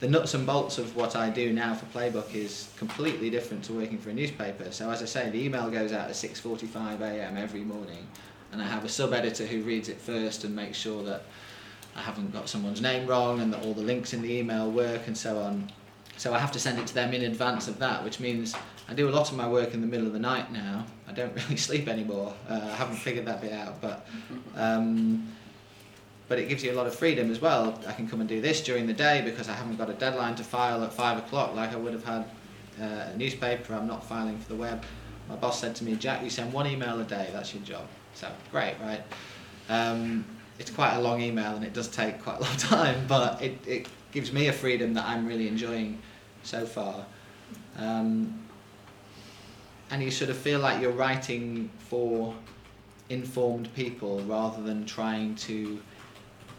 the 0.01 0.09
nuts 0.09 0.35
and 0.35 0.46
bolts 0.46 0.79
of 0.79 0.96
what 0.96 1.14
I 1.14 1.29
do 1.31 1.53
now 1.53 1.75
for 1.75 1.87
Playbook 1.87 2.35
is 2.35 2.70
completely 2.77 3.31
different 3.31 3.62
to 3.64 3.75
working 3.75 3.99
for 3.99 4.11
a 4.11 4.14
newspaper. 4.14 4.73
So 4.73 4.90
as 4.90 5.03
I 5.03 5.05
say, 5.05 5.31
the 5.31 5.44
email 5.44 5.70
goes 5.70 5.92
out 5.92 6.09
at 6.09 6.14
6.45 6.14 7.01
a.m. 7.01 7.37
every 7.37 7.61
morning 7.61 8.07
and 8.53 8.61
I 8.61 8.66
have 8.66 8.85
a 8.85 8.88
sub-editor 8.88 9.46
who 9.46 9.62
reads 9.62 9.88
it 9.88 10.01
first 10.01 10.44
and 10.44 10.57
makes 10.57 10.77
sure 10.77 11.03
that 11.05 11.23
I 11.94 12.01
haven't 12.01 12.33
got 12.33 12.49
someone's 12.49 12.81
name 12.81 13.07
wrong 13.07 13.40
and 13.40 13.53
that 13.53 13.64
all 13.64 13.75
the 13.75 13.83
links 13.83 14.12
in 14.12 14.23
the 14.23 14.33
email 14.33 14.70
work 14.70 15.07
and 15.07 15.16
so 15.16 15.38
on. 15.38 15.70
So 16.16 16.35
I 16.35 16.38
have 16.38 16.53
to 16.53 16.61
send 16.61 16.79
it 16.79 16.87
to 16.88 16.94
them 16.94 17.14
in 17.14 17.23
advance 17.23 17.68
of 17.68 17.79
that, 17.79 18.03
which 18.03 18.20
means 18.20 18.55
I 18.90 18.94
do 18.94 19.09
a 19.09 19.12
lot 19.12 19.31
of 19.31 19.37
my 19.37 19.48
work 19.48 19.72
in 19.72 19.81
the 19.81 19.87
middle 19.87 20.09
of 20.09 20.12
the 20.12 20.18
night 20.18 20.53
now. 20.53 20.85
I 21.09 21.12
don't 21.12 21.33
really 21.44 21.57
sleep 21.57 21.87
anymore. 21.87 22.35
Uh, 22.48 22.55
I 22.55 22.74
haven't 22.74 22.96
figured 22.96 23.24
that 23.26 23.40
bit 23.40 23.53
out, 23.53 23.81
but 23.81 24.05
um, 24.57 25.29
but 26.29 26.38
it 26.38 26.48
gives 26.48 26.64
you 26.64 26.72
a 26.72 26.74
lot 26.74 26.87
of 26.87 26.94
freedom 26.94 27.31
as 27.31 27.40
well. 27.40 27.79
I 27.87 27.92
can 27.92 28.09
come 28.09 28.20
and 28.20 28.29
do 28.29 28.40
this 28.40 28.61
during 28.61 28.87
the 28.87 28.92
day 28.92 29.22
because 29.24 29.48
I 29.48 29.53
haven't 29.53 29.76
got 29.76 29.90
a 29.90 29.94
deadline 29.94 30.35
to 30.37 30.44
file 30.44 30.83
at 30.83 30.92
five 30.92 31.18
o'clock 31.18 31.55
like 31.55 31.72
I 31.72 31.76
would 31.76 31.92
have 31.92 32.05
had 32.05 32.24
uh, 32.81 33.12
a 33.12 33.16
newspaper. 33.16 33.74
I'm 33.74 33.87
not 33.87 34.05
filing 34.05 34.38
for 34.38 34.48
the 34.48 34.57
web. 34.57 34.85
My 35.29 35.37
boss 35.37 35.61
said 35.61 35.76
to 35.76 35.85
me, 35.85 35.94
Jack, 35.94 36.24
you 36.24 36.31
send 36.31 36.53
one 36.53 36.66
email 36.66 37.00
a 37.00 37.05
day. 37.05 37.31
That's 37.33 37.55
your 37.55 37.62
job. 37.62 37.87
So 38.14 38.29
great, 38.50 38.74
right? 38.83 39.03
Um, 39.68 40.24
it's 40.59 40.70
quite 40.70 40.94
a 40.94 41.00
long 41.00 41.20
email 41.20 41.55
and 41.55 41.64
it 41.64 41.72
does 41.72 41.88
take 41.88 42.20
quite 42.22 42.38
a 42.38 42.42
long 42.42 42.57
time, 42.59 43.07
but 43.07 43.40
it, 43.40 43.59
it 43.66 43.88
gives 44.11 44.33
me 44.33 44.48
a 44.48 44.53
freedom 44.53 44.94
that 44.94 45.07
I'm 45.07 45.26
really 45.26 45.46
enjoying 45.46 46.00
so 46.42 46.66
far. 46.66 47.07
Um, 47.79 48.40
and 49.90 50.03
you 50.03 50.11
sort 50.11 50.31
of 50.31 50.37
feel 50.37 50.61
like 50.61 50.81
you're 50.81 50.92
writing 50.92 51.70
for 51.79 52.35
informed 53.09 53.72
people 53.74 54.20
rather 54.20 54.62
than 54.62 54.87
trying 54.87 55.35
to 55.35 55.81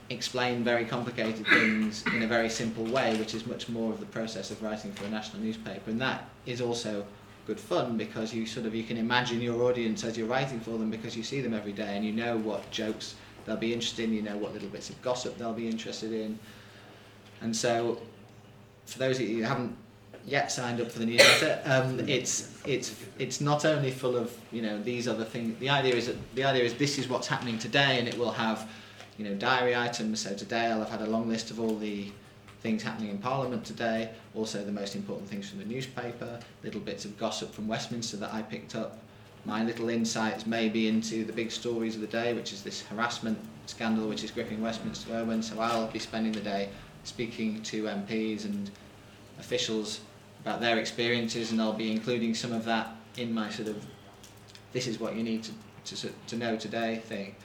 explain 0.09 0.63
very 0.63 0.83
complicated 0.83 1.47
things 1.47 2.05
in 2.07 2.23
a 2.23 2.27
very 2.27 2.49
simple 2.49 2.83
way, 2.85 3.15
which 3.15 3.33
is 3.33 3.45
much 3.47 3.69
more 3.69 3.93
of 3.93 3.99
the 3.99 4.05
process 4.07 4.51
of 4.51 4.61
writing 4.61 4.91
for 4.91 5.05
a 5.05 5.09
national 5.09 5.41
newspaper. 5.41 5.89
And 5.89 6.01
that 6.01 6.29
is 6.45 6.59
also 6.59 7.05
good 7.47 7.59
fun 7.59 7.97
because 7.97 8.33
you 8.33 8.45
sort 8.45 8.65
of 8.65 8.75
you 8.75 8.83
can 8.83 8.97
imagine 8.97 9.41
your 9.41 9.63
audience 9.63 10.03
as 10.03 10.17
you're 10.17 10.27
writing 10.27 10.59
for 10.59 10.71
them 10.71 10.91
because 10.91 11.15
you 11.15 11.23
see 11.23 11.41
them 11.41 11.53
every 11.53 11.71
day 11.71 11.95
and 11.95 12.05
you 12.05 12.11
know 12.11 12.37
what 12.37 12.69
jokes 12.69 13.15
they'll 13.45 13.57
be 13.57 13.73
interested 13.73 14.03
in, 14.03 14.13
you 14.13 14.21
know 14.21 14.37
what 14.37 14.53
little 14.53 14.69
bits 14.69 14.89
of 14.89 15.01
gossip 15.01 15.37
they'll 15.37 15.53
be 15.53 15.67
interested 15.67 16.11
in. 16.11 16.37
And 17.41 17.55
so 17.55 17.99
for 18.85 18.99
those 18.99 19.19
of 19.19 19.27
you 19.27 19.37
who 19.37 19.43
haven't 19.43 19.75
yet 20.25 20.51
signed 20.51 20.79
up 20.81 20.91
for 20.91 20.99
the 20.99 21.05
newsletter, 21.05 21.61
um, 21.65 21.99
it's 22.07 22.51
it's 22.65 22.95
it's 23.17 23.41
not 23.41 23.65
only 23.65 23.91
full 23.91 24.15
of 24.15 24.35
you 24.51 24.61
know 24.61 24.81
these 24.81 25.07
other 25.07 25.25
things. 25.25 25.57
The 25.59 25.69
idea 25.69 25.95
is 25.95 26.07
that 26.07 26.35
the 26.35 26.43
idea 26.43 26.63
is 26.63 26.73
this 26.75 26.97
is 26.97 27.07
what's 27.07 27.27
happening 27.27 27.57
today, 27.57 27.99
and 27.99 28.07
it 28.07 28.17
will 28.17 28.31
have 28.31 28.69
you 29.17 29.25
know 29.25 29.35
diary 29.35 29.75
items. 29.75 30.21
So 30.21 30.33
today 30.33 30.67
I'll 30.67 30.79
have 30.79 30.89
had 30.89 31.01
a 31.01 31.09
long 31.09 31.29
list 31.29 31.51
of 31.51 31.59
all 31.59 31.75
the 31.75 32.11
things 32.61 32.83
happening 32.83 33.09
in 33.09 33.17
Parliament 33.17 33.65
today, 33.65 34.09
also 34.35 34.63
the 34.63 34.71
most 34.71 34.95
important 34.95 35.27
things 35.27 35.49
from 35.49 35.59
the 35.59 35.65
newspaper, 35.65 36.39
little 36.63 36.79
bits 36.79 37.05
of 37.05 37.17
gossip 37.17 37.51
from 37.51 37.67
Westminster 37.67 38.17
that 38.17 38.31
I 38.33 38.43
picked 38.43 38.75
up, 38.75 38.99
my 39.45 39.63
little 39.63 39.89
insights 39.89 40.45
maybe 40.45 40.87
into 40.87 41.25
the 41.25 41.33
big 41.33 41.51
stories 41.51 41.95
of 41.95 42.01
the 42.01 42.07
day, 42.07 42.33
which 42.33 42.53
is 42.53 42.61
this 42.61 42.81
harassment 42.83 43.39
scandal 43.65 44.07
which 44.07 44.23
is 44.23 44.29
gripping 44.29 44.61
Westminster. 44.61 45.41
So 45.41 45.59
I'll 45.59 45.87
be 45.87 45.97
spending 45.97 46.33
the 46.33 46.41
day 46.41 46.69
speaking 47.03 47.63
to 47.63 47.85
MPs 47.85 48.45
and 48.45 48.69
officials 49.39 50.01
about 50.41 50.61
their 50.61 50.77
experiences, 50.77 51.51
and 51.51 51.61
I'll 51.61 51.73
be 51.73 51.91
including 51.91 52.33
some 52.35 52.51
of 52.51 52.65
that 52.65 52.95
in 53.17 53.33
my 53.33 53.49
sort 53.49 53.67
of 53.67 53.85
this 54.73 54.87
is 54.87 54.99
what 54.99 55.15
you 55.15 55.23
need 55.23 55.43
to, 55.43 55.95
to, 55.95 56.09
to 56.27 56.35
know 56.37 56.55
today 56.55 57.01
thing. 57.05 57.35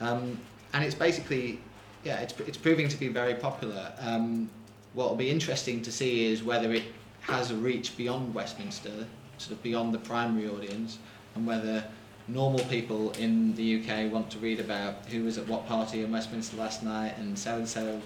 Um, 0.00 0.38
and 0.72 0.84
it's 0.84 0.94
basically 0.94 1.60
yeah, 2.04 2.20
it's, 2.20 2.38
it's 2.40 2.58
proving 2.58 2.88
to 2.88 2.96
be 2.96 3.08
very 3.08 3.34
popular. 3.34 3.92
Um, 3.98 4.50
what 4.92 5.08
will 5.08 5.16
be 5.16 5.30
interesting 5.30 5.82
to 5.82 5.90
see 5.90 6.26
is 6.26 6.42
whether 6.42 6.72
it 6.72 6.84
has 7.20 7.50
a 7.50 7.56
reach 7.56 7.96
beyond 7.96 8.34
Westminster, 8.34 9.06
sort 9.38 9.52
of 9.52 9.62
beyond 9.62 9.94
the 9.94 9.98
primary 9.98 10.48
audience, 10.48 10.98
and 11.34 11.46
whether 11.46 11.84
normal 12.28 12.60
people 12.66 13.10
in 13.12 13.54
the 13.54 13.80
UK 13.80 14.12
want 14.12 14.30
to 14.30 14.38
read 14.38 14.60
about 14.60 15.06
who 15.06 15.24
was 15.24 15.36
at 15.38 15.46
what 15.46 15.66
party 15.66 16.02
in 16.02 16.12
Westminster 16.12 16.56
last 16.56 16.82
night 16.82 17.14
and 17.18 17.38
so 17.38 17.56
and 17.56 17.68
so 17.68 18.00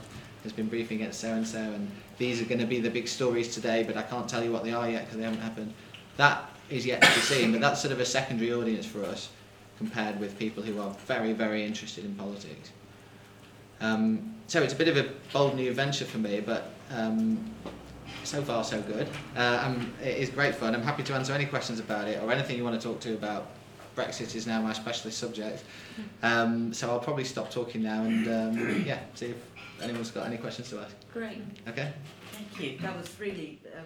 has 0.48 0.56
been 0.56 0.68
briefing 0.68 1.02
at 1.02 1.14
so 1.14 1.32
and 1.32 1.46
so 1.46 1.58
and 1.58 1.90
these 2.18 2.40
are 2.40 2.44
going 2.44 2.60
to 2.60 2.66
be 2.66 2.80
the 2.80 2.90
big 2.90 3.06
stories 3.06 3.54
today 3.54 3.82
but 3.82 3.96
I 3.96 4.02
can't 4.02 4.28
tell 4.28 4.42
you 4.42 4.52
what 4.52 4.64
they 4.64 4.72
are 4.72 4.88
yet 4.88 5.04
because 5.04 5.18
they 5.18 5.24
haven't 5.24 5.40
happened. 5.40 5.72
That 6.16 6.50
is 6.70 6.84
yet 6.84 7.00
to 7.02 7.08
be 7.08 7.20
seen 7.20 7.52
but 7.52 7.60
that's 7.60 7.80
sort 7.80 7.92
of 7.92 8.00
a 8.00 8.04
secondary 8.04 8.52
audience 8.52 8.86
for 8.86 9.04
us 9.04 9.30
compared 9.76 10.18
with 10.18 10.38
people 10.38 10.62
who 10.62 10.80
are 10.80 10.90
very 11.06 11.32
very 11.32 11.64
interested 11.64 12.04
in 12.04 12.14
politics. 12.14 12.70
Um, 13.80 14.34
so 14.46 14.62
it's 14.62 14.72
a 14.72 14.76
bit 14.76 14.88
of 14.88 14.96
a 14.96 15.08
bold 15.32 15.54
new 15.54 15.72
venture 15.72 16.04
for 16.04 16.18
me, 16.18 16.40
but 16.40 16.70
um, 16.90 17.38
so 18.24 18.42
far 18.42 18.64
so 18.64 18.80
good. 18.82 19.08
Uh, 19.36 19.74
it 20.02 20.16
is 20.16 20.30
great 20.30 20.54
fun. 20.54 20.74
I'm 20.74 20.82
happy 20.82 21.02
to 21.04 21.14
answer 21.14 21.32
any 21.32 21.46
questions 21.46 21.78
about 21.78 22.08
it 22.08 22.22
or 22.22 22.32
anything 22.32 22.56
you 22.56 22.64
want 22.64 22.80
to 22.80 22.86
talk 22.86 23.00
to 23.00 23.14
about. 23.14 23.46
Brexit 23.94 24.34
is 24.36 24.46
now 24.46 24.62
my 24.62 24.72
specialist 24.72 25.18
subject. 25.18 25.64
Um, 26.22 26.72
so 26.72 26.88
I'll 26.88 27.00
probably 27.00 27.24
stop 27.24 27.50
talking 27.50 27.82
now 27.82 28.04
and 28.04 28.28
um, 28.28 28.84
yeah, 28.86 29.00
see 29.14 29.26
if 29.26 29.36
anyone's 29.82 30.10
got 30.10 30.26
any 30.26 30.36
questions 30.36 30.68
to 30.70 30.80
ask. 30.80 30.94
Great. 31.12 31.42
Okay. 31.68 31.92
Thank 32.32 32.60
you. 32.60 32.78
That 32.78 32.96
was 32.96 33.18
really 33.18 33.60
uh, 33.66 33.80